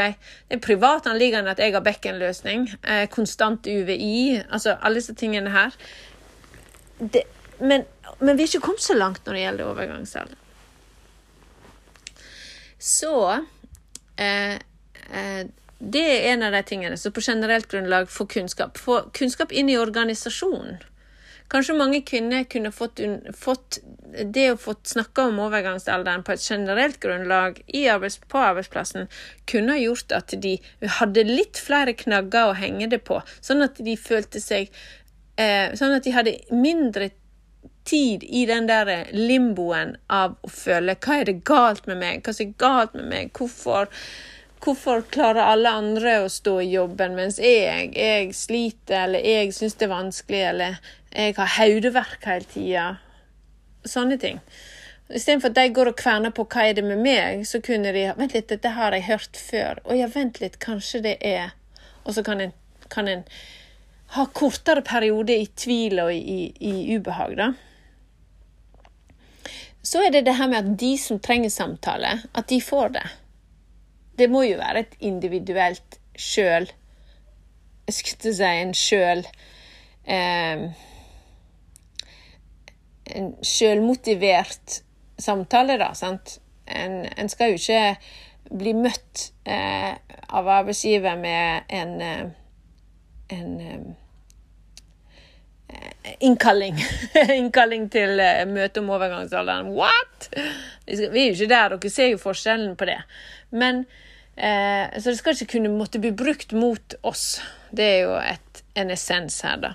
[0.48, 5.50] Det er privat anliggende at jeg har bekkenløsning, eh, konstant UVI, altså alle disse tingene
[5.50, 5.74] her.
[6.98, 7.24] Det,
[7.58, 7.84] men,
[8.20, 10.40] men, vi er ikke kommet så langt når det gjelder overgangsalder.
[12.78, 13.14] Så
[14.20, 14.54] eh,
[15.10, 15.44] eh,
[15.78, 16.96] Det er en av de tingene.
[16.96, 18.78] Så på generelt grunnlag få kunnskap.
[18.78, 20.78] Få kunnskap inn i organisasjonen.
[21.52, 23.00] Kanskje mange kvinner kunne fått,
[23.36, 23.78] fått
[24.34, 27.60] det å få snakke om overgangsalderen på et generelt grunnlag
[27.92, 29.10] arbeids, på arbeidsplassen,
[29.50, 30.56] kunne gjort at de
[30.98, 34.70] hadde litt flere knagger å henge det på, sånn at de følte seg
[35.36, 37.10] eh, Sånn at de hadde mindre
[37.84, 42.32] tid i den der limboen av å føle hva er det galt med meg, hva
[42.32, 43.90] er det galt med meg, hvorfor
[44.64, 49.74] Hvorfor klarer alle andre å stå i jobben, mens jeg, jeg sliter, eller jeg syns
[49.76, 50.78] det er vanskelig, eller
[51.12, 52.84] jeg har hodeverk hele tida?
[53.84, 54.38] Sånne ting.
[55.12, 58.06] Istedenfor at de går og kverner på hva er det med meg, så kunne de
[58.16, 59.82] Vent litt, dette har jeg hørt før.
[59.84, 61.52] Å ja, vent litt, kanskje det er
[62.04, 62.52] Og så kan en,
[62.92, 63.22] kan en
[64.16, 67.50] ha kortere perioder i tvil og i, i, ubehag, da.
[69.84, 73.04] Så er det det her med at de som trenger samtale, at de får det.
[74.18, 76.68] Det må jo være et individuelt sjøl
[77.86, 79.24] Jeg skulle si en sjøl
[80.06, 80.68] eh,
[83.14, 84.80] En sjølmotivert
[85.18, 85.92] samtale, da.
[85.94, 86.38] sant?
[86.66, 89.92] En, en, skal jo ikke bli møtt eh,
[90.34, 92.24] av arbeidsgiver med en, eh,
[93.36, 93.84] en eh,
[96.24, 96.76] Innkalling.
[97.40, 99.72] Innkalling til møte om overgangsalderen.
[99.74, 100.28] What?!
[100.86, 103.00] Vi er jo ikke der, dere ser jo forskjellen på det.
[103.50, 103.82] Men
[104.38, 107.40] uh, Så det skal ikke kunne måtte bli brukt mot oss.
[107.70, 109.74] Det er jo et, en essens her, da.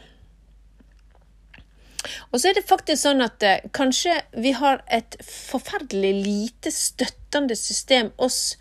[2.31, 7.57] Og så er det faktisk sånn at eh, kanskje vi har et forferdelig lite støttende
[7.59, 8.55] system oss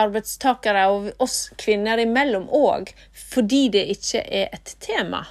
[0.00, 5.22] arbeidstakere og oss kvinner imellom òg, fordi det ikke er et tema.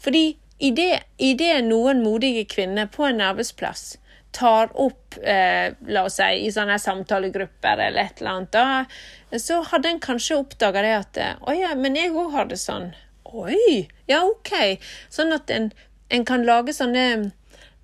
[0.00, 3.96] Fordi idet noen modige kvinner på en arbeidsplass
[4.36, 9.62] tar opp, eh, la oss si, i sånne samtalegrupper eller et eller annet, da, så
[9.70, 12.90] hadde en kanskje oppdaga det at Å ja, men jeg òg har det sånn.
[13.32, 13.86] Oi!
[14.06, 14.78] Ja, OK.
[15.12, 15.72] Sånn at en,
[16.12, 17.32] en kan lage sånne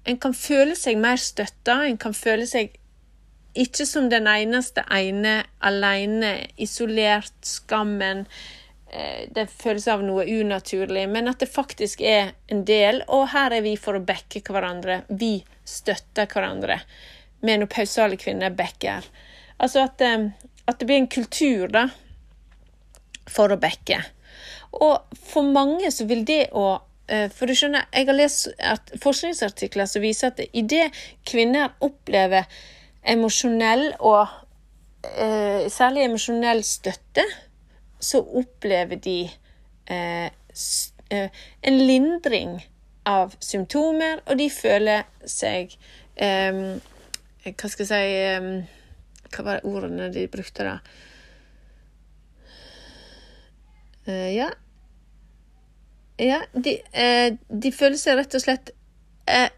[0.06, 2.72] En kan føle seg mer støtta, en kan føle seg
[3.54, 8.24] ikke som den eneste ene alene, isolert, skammen.
[8.24, 13.02] den det føles av noe unaturlig, men at det faktisk er en del.
[13.08, 15.02] Og her er vi for å backe hverandre.
[15.08, 16.80] Vi støtter hverandre.
[17.42, 19.06] Menopausale kvinner backer.
[19.62, 20.30] Altså at, eh,
[20.66, 21.88] at, det blir en kultur, da,
[23.30, 24.00] for å backe.
[24.72, 28.48] Og for mange så vil det å eh, For du skjønner, jeg har lest
[29.02, 30.88] forskningsartikler som viser at idet
[31.28, 32.48] kvinner opplever
[33.02, 34.30] emosjonell og
[35.04, 37.26] eh, særlig emosjonell støtte,
[38.02, 39.18] så opplever de
[39.92, 42.54] en lindring
[43.08, 45.74] av symptomer, og de føler seg
[46.20, 46.78] um,
[47.42, 48.50] Hva skal jeg si um,
[49.32, 50.76] Hva var ordene de brukte, da?
[54.06, 54.50] Uh, ja.
[56.22, 58.76] Ja, de, uh, de, føler seg rett og slett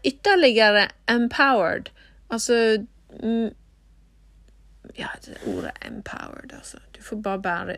[0.05, 1.89] ytterligere empowered.
[2.29, 2.85] Altså
[3.17, 3.49] mm,
[4.95, 6.77] Ja, det ordet empowered, altså.
[6.93, 7.77] Du får bare bære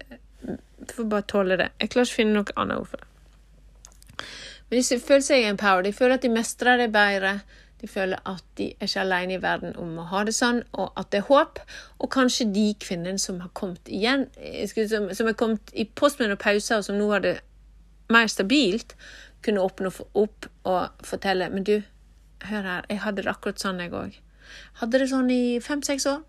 [0.88, 1.70] du får bare tåle det.
[1.80, 4.28] Jeg klarer ikke å finne noe annet ord for det.
[4.70, 5.88] Men de føler seg empowered.
[5.88, 7.40] De føler at de mestrer det bedre.
[7.82, 10.98] De føler at de er ikke alene i verden om å ha det sånn, og
[10.98, 11.60] at det er håp.
[12.02, 14.26] Og kanskje de kvinnene som har kommet igjen,
[14.74, 17.36] som, som har kommet i postmenopause, og som nå har det
[18.14, 18.96] mer stabilt,
[19.46, 21.76] kunne åpne opp og fortelle Men du,
[22.50, 24.18] hør her, jeg hadde det akkurat sånn, jeg òg.
[24.82, 26.24] Hadde det sånn i fem-seks år.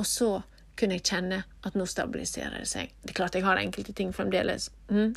[0.00, 0.32] Og så
[0.78, 2.90] kunne jeg kjenne at nå stabiliserer det seg.
[3.04, 5.12] Det er klart jeg har enkelte ting fremdeles mm,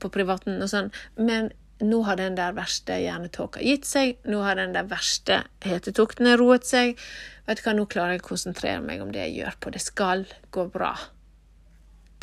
[0.00, 1.50] på privaten og sånn, men
[1.82, 4.16] nå har den der verste hjernetåka gitt seg.
[4.28, 6.98] Nå har den der verste hetetoktene roet seg.
[7.48, 9.72] Vet du hva, Nå klarer jeg å konsentrere meg om det jeg gjør på.
[9.74, 10.92] Det skal gå bra.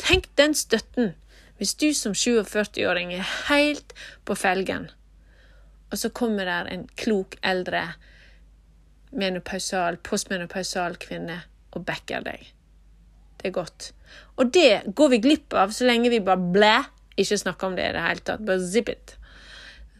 [0.00, 1.12] Tenk den støtten
[1.60, 3.92] hvis du som 47-åring er helt
[4.24, 4.86] på felgen,
[5.92, 7.82] og så kommer der en klok, eldre
[9.12, 11.42] menopausal, postmenopausal kvinne
[11.76, 12.46] og backer deg.
[13.40, 13.90] Det er godt.
[14.40, 16.74] Og det går vi glipp av så lenge vi bare blæ,
[17.20, 18.46] ikke snakker om det i det hele tatt.
[18.46, 19.16] Bare zip it.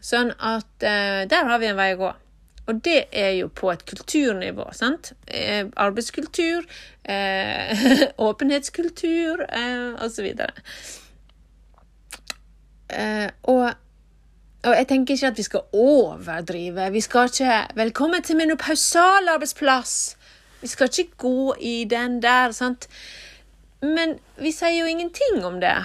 [0.01, 2.11] Sånn at eh, der har vi en vei å gå.
[2.69, 4.67] Og det er jo på et kulturnivå.
[4.73, 5.13] sant?
[5.27, 6.65] Eh, arbeidskultur,
[7.05, 7.85] eh,
[8.29, 10.27] åpenhetskultur eh, osv.
[12.91, 13.71] Eh, og,
[14.63, 16.91] og jeg tenker ikke at vi skal overdrive.
[16.91, 20.15] Vi skal ikke 'Velkommen til menopausal arbeidsplass'.
[20.61, 22.51] Vi skal ikke gå i den der.
[22.51, 22.87] sant?
[23.81, 25.77] Men vi sier jo ingenting om det.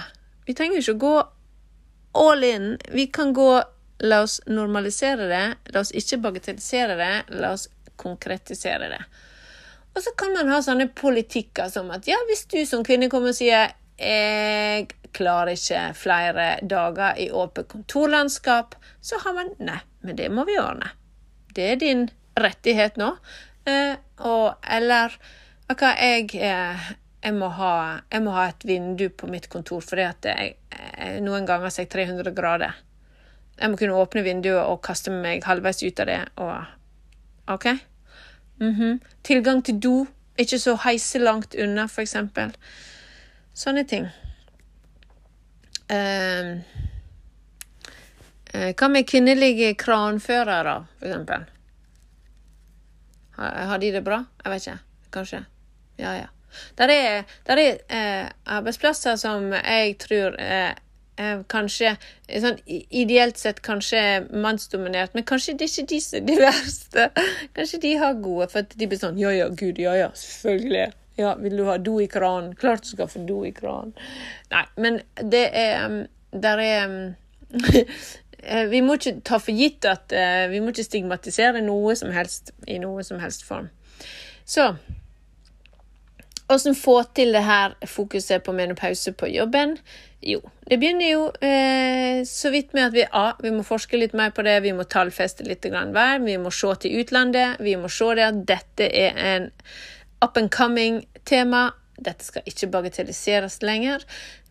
[0.45, 1.23] Vi trenger jo ikke å gå
[2.15, 2.77] all in.
[2.93, 3.61] Vi kan gå
[4.05, 5.45] La oss normalisere det.
[5.73, 7.13] La oss ikke bagatellisere det.
[7.41, 7.67] La oss
[7.97, 9.01] konkretisere det.
[9.97, 13.33] Og så kan man ha sånne politikker som at ja, hvis du som kvinne kommer
[13.33, 20.19] og sier jeg klarer ikke flere dager i åpent kontorlandskap, så har man nei, men
[20.19, 20.91] det må vi ordne.
[21.57, 22.05] Det er din
[22.37, 23.15] rettighet nå.
[23.65, 25.17] Eh, og eller
[25.73, 26.89] hva jeg eh,
[27.25, 27.71] jeg må, ha,
[28.13, 31.89] jeg må, ha, et vindu på mitt kontor fordi jeg, jeg, noen ganger er jeg
[31.91, 32.77] 300 grader.
[33.57, 36.19] Jeg må kunne åpne vinduet og kaste meg halvveis ut av det.
[36.35, 36.65] Og,
[37.47, 37.65] OK?
[38.59, 38.99] Mm -hmm.
[39.23, 40.07] Tilgang til do.
[40.37, 42.55] Ikke så heise langt unna, for eksempel.
[43.53, 44.07] Sånne ting.
[45.91, 46.61] Uh,
[48.53, 51.45] hva med kvinnelige kranførere, for eksempel?
[53.31, 54.25] Har, har de det bra?
[54.43, 54.79] Jeg vet ikke.
[55.11, 55.45] Kanskje.
[55.97, 56.27] Ja, ja.
[56.77, 60.73] Der er, der er eh, arbeidsplasser som jeg tror eh,
[61.49, 61.95] kanskje
[62.27, 64.01] sånn Ideelt sett kanskje
[64.31, 67.07] mannsdominert, men kanskje det er ikke de som er de verste.
[67.57, 70.91] Kanskje de har gode, for at de blir sånn Ja ja, gud, ja ja, selvfølgelig.
[71.17, 72.53] Ja, vil du ha do i kranen?
[72.59, 73.95] Klart du skal få do i kranen.
[74.53, 76.99] Nei, men det er Der er um,
[78.71, 80.13] Vi må ikke ta for gitt at
[80.51, 83.71] Vi må ikke stigmatisere noe som helst i noe som helst form.
[84.45, 84.75] Så
[86.47, 89.75] Åssen få til det her fokuset på menopause på jobben?
[90.23, 90.39] Jo,
[90.69, 94.31] det begynner jo eh, så vidt med at vi, ja, vi må forske litt mer
[94.33, 98.13] på det, vi må tallfeste litt hver, vi må se til utlandet, vi må se
[98.17, 99.51] det at dette er en
[100.23, 101.69] up and coming tema.
[101.97, 104.03] Dette skal ikke bagatelliseres lenger.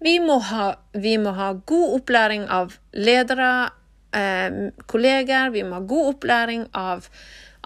[0.02, 3.70] Vi må ha, vi må ha god opplæring av ledere,
[4.12, 7.08] eh, kolleger, vi må ha god opplæring av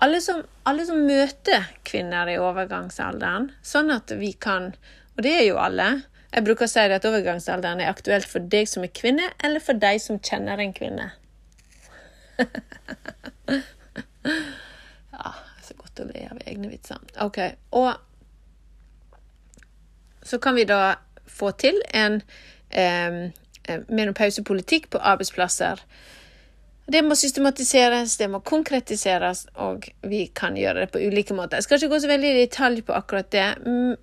[0.00, 4.72] alle som, alle som møter kvinner i overgangsalderen, sånn at vi kan
[5.18, 5.86] Og det er jo alle.
[6.32, 9.76] Jeg bruker å si at overgangsalderen er aktuelt for deg som er kvinne, eller for
[9.76, 11.10] deg som kjenner en kvinne.
[15.12, 15.32] ja,
[15.66, 17.02] så godt å le av egne vitser.
[17.20, 17.38] OK.
[17.76, 17.90] Og
[20.22, 20.94] så kan vi da
[21.28, 22.22] få til en
[22.70, 23.28] eh,
[23.90, 25.82] menopausepolitikk på arbeidsplasser
[26.86, 31.60] det må systematiseres, det må konkretiseres, og vi kan gjøre det på ulike måter.
[31.60, 33.46] Jeg skal ikke gå så veldig i detalj på akkurat det,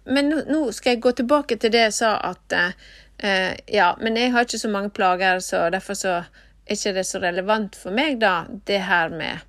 [0.08, 4.32] men nå skal jeg gå tilbake til det jeg sa at uh, ja, men jeg
[4.32, 8.22] har ikke så mange plager, så derfor så er ikke det så relevant for meg,
[8.24, 9.44] da, det her med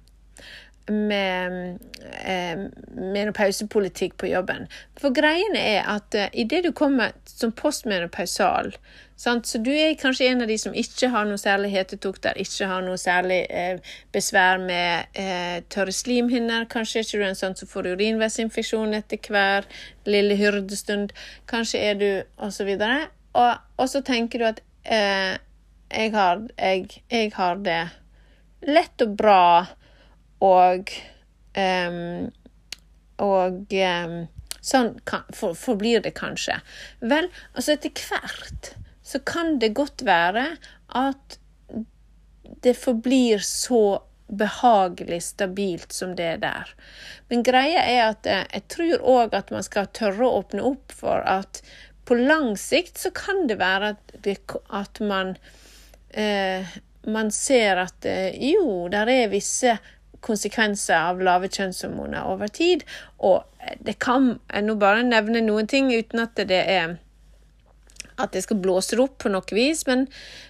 [0.88, 1.78] med
[2.24, 2.58] eh,
[2.96, 4.68] menopausepolitikk på jobben.
[5.00, 8.72] For greiene er at eh, idet du kommer som postmenopausal,
[9.18, 12.84] så du er kanskje en av de som ikke har noe særlig hetetokter, ikke har
[12.86, 13.80] noe særlig eh,
[14.14, 19.18] besvær med eh, tørre slimhinner, kanskje er ikke du en sånn som får urinveisinfeksjon etter
[19.26, 19.66] hver
[20.06, 21.10] lille hyrdestund,
[21.50, 22.08] kanskje er du
[22.38, 23.08] og så videre.
[23.34, 25.34] Og, og så tenker du at eh,
[25.90, 27.82] jeg har, jeg, jeg har det
[28.70, 29.44] lett og bra
[30.46, 30.90] og
[31.58, 32.28] um,
[33.18, 34.18] Og um,
[34.62, 36.60] sånn kan, for, forblir det kanskje.
[37.02, 37.26] Vel,
[37.58, 38.76] altså etter hvert
[39.08, 40.44] så kan det godt være
[41.00, 41.38] at
[42.64, 46.72] det forblir så behagelig stabilt som det er der.
[47.28, 50.92] Men greia er at eh, jeg tror òg at man skal tørre å åpne opp
[50.92, 51.62] for at
[52.08, 54.36] på lang sikt så kan det være at, det,
[54.68, 55.34] at man
[56.12, 56.68] eh,
[57.08, 59.78] man ser at eh, jo, der er visse
[60.24, 62.84] konsekvenser av lave kjønnshormoner over tid.
[63.24, 63.44] Og
[63.84, 66.98] det kan jeg nå bare nevne noen ting uten at det er
[68.18, 70.06] at det skal blåse det opp på noe vis, men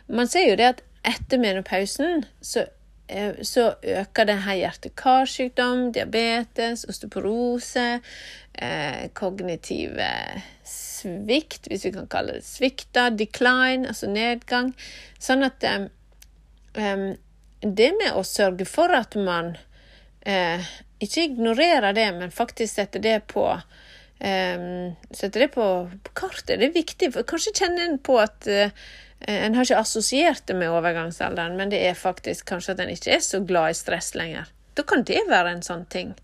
[0.08, 2.64] man ser jo det at etter menopausen så,
[3.08, 8.00] eh, så øker det her hjerte-karsykdom, diabetes, osteoporose,
[8.54, 10.10] eh, kognitive
[10.64, 14.74] svikt, hvis vi kan kalle det svikt, decline, altså nedgang.
[15.20, 15.88] Sånn at eh,
[17.60, 19.56] det med å sørge for at man
[20.26, 20.64] eh,
[21.02, 23.46] ikke ignorerer det, men faktisk setter det på
[24.20, 25.66] eh, setter det på,
[26.18, 27.12] kartet, det er viktig.
[27.16, 28.72] For kanskje kjenner en på at eh,
[29.26, 33.16] en har ikke assosiert det med overgangsalderen, men det er faktisk kanskje at en ikke
[33.16, 34.50] er så glad i stress lenger.
[34.78, 36.16] Da kan det være en sånn ting.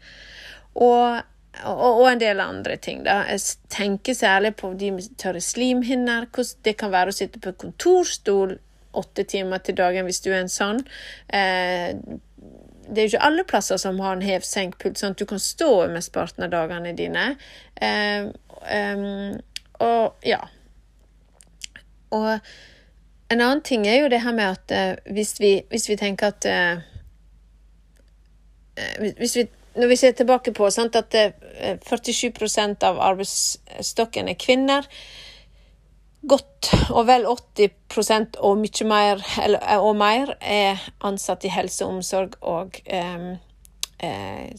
[0.74, 1.22] Og
[1.62, 3.04] og, og, en del andre ting.
[3.06, 3.20] Da.
[3.30, 3.40] Jeg
[3.70, 6.26] tenker særlig på de med tørre slimhinner.
[6.26, 8.56] Hvordan det kan være å sitte på kontorstol
[8.94, 10.82] åtte timer til dagen hvis du er en sånn.
[11.28, 11.94] Eh,
[12.88, 15.70] det er jo ikke alle plasser som har en hev-senk-pult, sånn at du kan stå
[15.92, 17.24] mesteparten av dagene dine.
[17.80, 18.30] Um,
[18.68, 19.40] um,
[19.84, 20.40] og ja.
[22.14, 22.28] Og
[23.32, 26.32] en annen ting er jo det her med at uh, hvis, vi, hvis, vi, tenker
[26.34, 26.82] at uh,
[29.18, 31.30] hvis vi, Når vi ser tilbake på sant, at uh,
[31.82, 34.86] 47% av arbeidsstokken er kvinner,
[36.28, 41.84] Godt og vel 80% og mye mer, eller, eh, og mer er ansatt i helse
[41.84, 43.34] og omsorg og eh,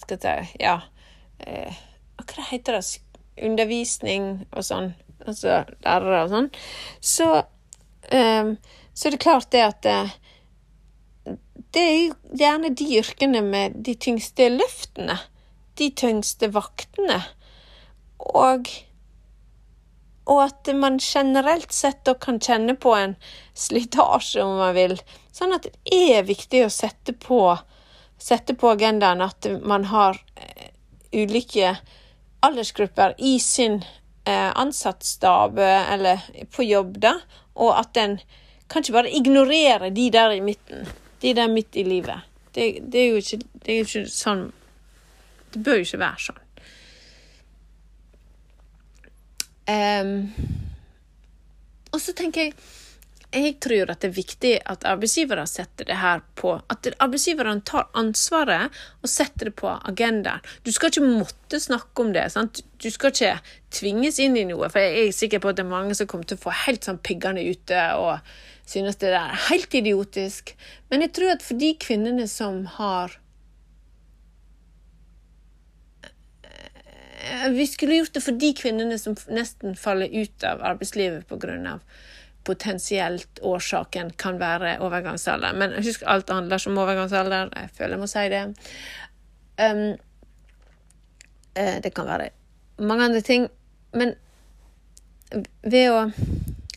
[0.02, 0.80] Skal jeg si Ja.
[1.40, 1.74] Eh,
[2.22, 3.02] hva heter det?
[3.44, 4.94] Undervisning og sånn.
[5.26, 6.48] Altså lærere og sånn.
[7.02, 7.28] Så,
[8.10, 8.54] eh,
[8.94, 10.14] så er det klart det at eh,
[11.76, 15.18] det er gjerne de yrkene med de tyngste løftene.
[15.76, 17.20] De tyngste vaktene.
[18.32, 18.70] Og
[20.26, 23.16] og at man generelt sett kan kjenne på en
[23.54, 24.98] slitasje, om man vil.
[25.32, 27.42] Sånn at det er viktig å sette på,
[28.18, 30.72] sette på agendaen at man har eh,
[31.14, 31.76] ulike
[32.46, 33.84] aldersgrupper i sin
[34.26, 37.18] eh, ansattstab eller på jobb, da,
[37.56, 38.20] og at en
[38.68, 40.88] kan ikke bare ignorere de der i midten.
[41.22, 42.26] De der midt i livet.
[42.56, 44.46] Det, det, er, jo ikke, det er ikke sånn
[45.52, 46.45] Det bør jo ikke være sånn.
[49.66, 50.30] Um,
[51.94, 52.58] og så tenker jeg
[53.36, 57.90] jeg tror at det er viktig at arbeidsgivere setter det her på At arbeidsgiverne tar
[57.98, 60.44] ansvaret og setter det på agendaen.
[60.64, 62.30] Du skal ikke måtte snakke om det.
[62.32, 62.62] Sant?
[62.80, 63.34] Du skal ikke
[63.76, 64.70] tvinges inn i noe.
[64.72, 66.88] For jeg er sikker på at det er mange som kommer til å få helt
[66.88, 68.24] sånn piggene ute og
[68.70, 70.56] synes det er helt idiotisk.
[70.90, 73.20] Men jeg tror at for de kvinnene som har
[77.50, 81.80] vi skulle gjort det for de kvinnene som nesten faller ut av arbeidslivet pga.
[82.46, 85.54] potensielt årsaken kan være overgangsalder.
[85.54, 87.50] Men husk, alt handler som overgangsalder.
[87.56, 88.44] Jeg føler jeg må si det.
[89.58, 89.96] Um,
[91.56, 92.30] det kan være
[92.78, 93.50] mange andre ting.
[93.94, 94.14] Men
[95.64, 96.12] ved å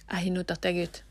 [0.08, 1.02] Nei, nå datt jeg ut.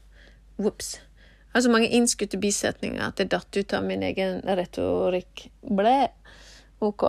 [0.57, 0.95] Ops.
[0.97, 5.51] Jeg har så mange innskutte bisetninger at det datt ut av min egen retorikk.
[5.61, 6.07] Ble.
[6.81, 7.05] OK.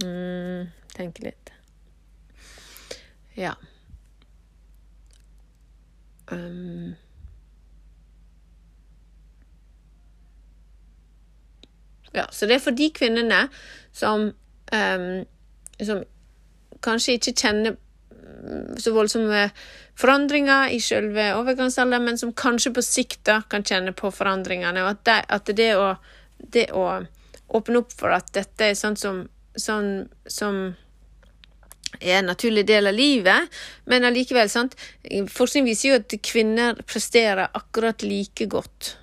[0.00, 1.52] Mm tenke litt.
[3.36, 3.54] Ja.
[6.32, 6.96] Um.
[12.16, 13.46] Ja, så det er for de kvinnene
[13.92, 14.30] som,
[14.72, 15.10] um,
[15.84, 16.00] som
[16.84, 17.76] kanskje ikke kjenner
[18.78, 19.50] så voldsomme
[19.98, 24.84] forandringer i selve overgangsalderen, men som kanskje på sikt da kan kjenne på forandringene.
[24.84, 25.92] Og at det, at det, å,
[26.38, 26.86] det å
[27.56, 29.22] åpne opp for at dette er sånn som,
[29.56, 30.74] sånn som
[32.00, 33.52] er en naturlig del av livet,
[33.86, 34.76] men allikevel, sant
[35.32, 38.96] Forskning viser jo at kvinner presterer akkurat like godt.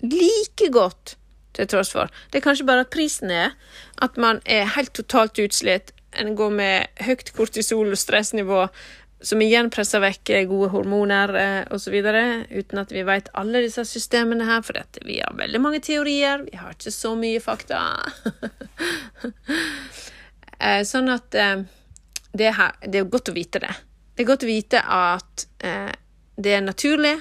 [0.00, 1.16] Like godt,
[1.56, 2.12] til tross for.
[2.30, 3.56] Det er kanskje bare at prisen er
[4.00, 5.92] at man er helt totalt utslitt.
[6.18, 8.64] En går med høyt kortisol og stressnivå,
[9.20, 14.46] som igjen presser vekk gode hormoner eh, osv., uten at vi vet alle disse systemene
[14.48, 17.82] her, for dette, vi har veldig mange teorier, vi har ikke så mye fakta.
[20.60, 21.62] Eh, sånn at eh,
[22.36, 23.72] det, her, det, er godt å vite det.
[24.14, 25.92] Det er godt å vite at eh,
[26.36, 27.16] det er naturlig.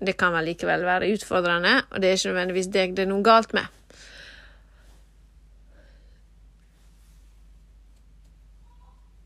[0.00, 3.24] Det kan vel likevel være utfordrende, og det er ikke nødvendigvis deg det er noe
[3.24, 3.68] galt med.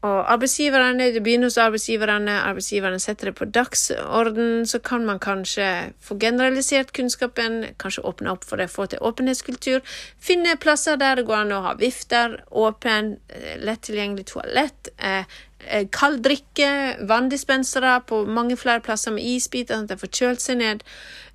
[0.04, 5.68] Og arbeidsgiverne, det begynner hos arbeidsgiverne, arbeidsgiverne setter det på dagsorden, så kan man kanskje
[6.04, 9.80] få generalisert kunnskapen, kanskje åpne opp for det, få til åpenhetskultur.
[10.20, 15.24] Finne plasser der det går an å ha vifter, åpen, eh, lett tilgjengelig toalett, eh,
[15.66, 20.40] eh, kald drikke, vanndispensere på mange flere plasser med isbiter, sånn at de får kjølt
[20.40, 20.84] seg ned,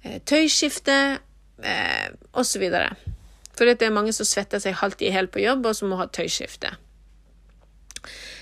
[0.04, 1.20] eh, tøyskifte
[1.64, 2.70] eh, osv.
[3.58, 5.98] For det er mange som svetter seg halvt i hjel på jobb, og som må
[5.98, 6.78] ha tøyskifte.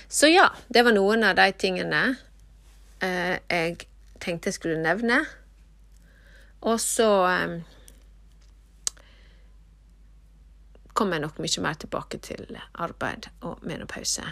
[0.08, 2.16] Så ja, det var noen av de tingene
[3.04, 3.76] eh, jeg
[4.24, 5.20] tenkte jeg skulle nevne.
[6.64, 7.60] Og så eh,
[10.96, 14.24] kommer jeg nok mye mer tilbake til arbeid og menopause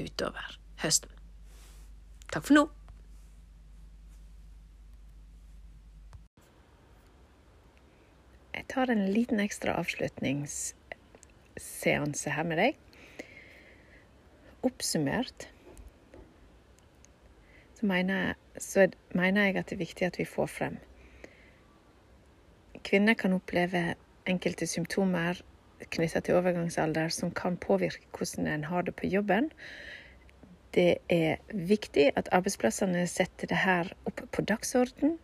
[0.00, 1.12] utover høsten.
[2.32, 2.64] Takk for nå.
[8.56, 12.72] Jeg tar en liten ekstra avslutningsseanse her med deg
[14.68, 15.48] oppsummert
[17.78, 20.78] så mener, så mener, jeg at det er viktig at vi får frem
[22.86, 23.94] Kvinner kan oppleve
[24.28, 25.40] enkelte symptomer
[25.92, 29.50] knytta til overgangsalder som kan påvirke hvordan en har det på jobben.
[30.74, 35.16] Det er viktig at arbeidsplassene setter det her opp på dagsorden.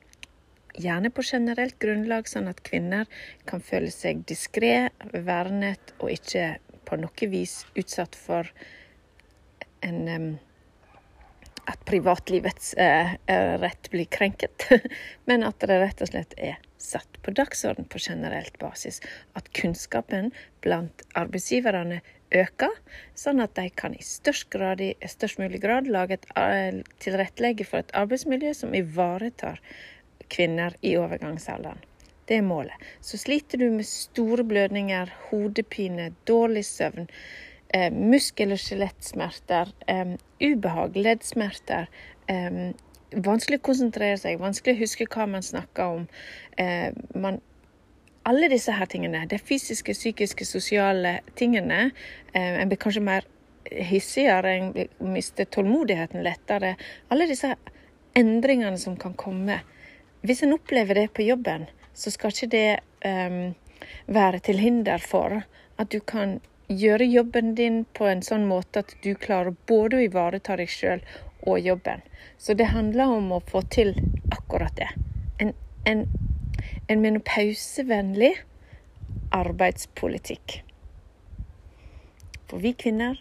[0.75, 3.07] Gjerne på generelt grunnlag, sånn at kvinner
[3.47, 8.51] kan føle seg diskré, vernet og ikke på noe vis utsatt for
[9.85, 10.39] en
[11.65, 13.15] at privatlivets eh,
[13.59, 14.69] rett blir krenket,
[15.25, 19.01] men at det rett og slett er satt på dagsorden på generelt basis.
[19.33, 20.33] At kunnskapen
[20.65, 22.03] blant arbeidsgiverne
[22.35, 22.75] øker,
[23.17, 27.65] sånn at de kan i størst, grad, i størst mulig grad lage et, eh, tilrettelegge
[27.69, 29.63] for et arbeidsmiljø som ivaretar
[30.29, 31.81] kvinner i overgangsalderen.
[32.29, 32.77] Det er målet.
[33.01, 37.09] Så sliter du med store blødninger, hodepine, dårlig søvn,
[37.75, 41.89] eh, muskel- og skjelettsmerter, eh, ubehag, leddsmerter.
[42.29, 42.73] Eh,
[43.15, 46.09] vanskelig å konsentrere seg, vanskelig å huske hva man snakker om.
[46.59, 47.41] Eh, man,
[48.25, 51.93] alle disse her tingene, de fysiske, psykiske, sosiale tingene,
[52.35, 53.25] eh, en blir kanskje mer
[53.71, 56.77] hissigere, en mister tålmodigheten lettere.
[57.11, 57.55] Alle disse
[58.15, 59.61] endringene som kan komme.
[60.23, 63.55] Hvis en opplever det på jobben, så skal ikke det um,
[64.07, 65.43] være til hinder for
[65.79, 70.05] at du kan gjøre jobben din på en sånn måte at du klarer både å
[70.07, 71.03] ivareta deg sjøl
[71.45, 72.03] og jobben.
[72.39, 73.95] Så det handler om å få til
[74.33, 74.89] akkurat det.
[75.39, 75.53] En,
[75.85, 76.07] en,
[76.89, 78.33] en menopausevennlig
[79.35, 80.63] arbeidspolitikk.
[82.49, 83.19] For vi kvinner,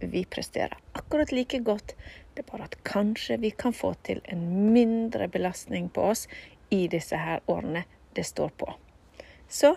[0.00, 1.94] vi presterer akkurat like godt.
[2.34, 6.26] Det er bare at kanskje vi kan få til en mindre belastning på oss
[6.70, 7.84] i disse her årene
[8.16, 8.72] det står på.
[9.48, 9.74] Så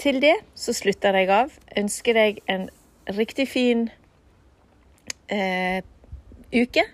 [0.00, 1.52] til det så slutter jeg av.
[1.76, 2.68] Ønsker deg en
[3.18, 3.88] riktig fin
[5.28, 5.82] eh,
[6.54, 6.86] uke.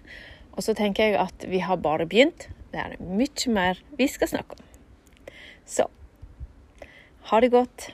[0.56, 2.48] Og så tenker jeg at vi har bare begynt.
[2.72, 5.30] Det er mye mer vi skal snakke om.
[5.66, 5.86] Så
[7.30, 7.92] ha det godt.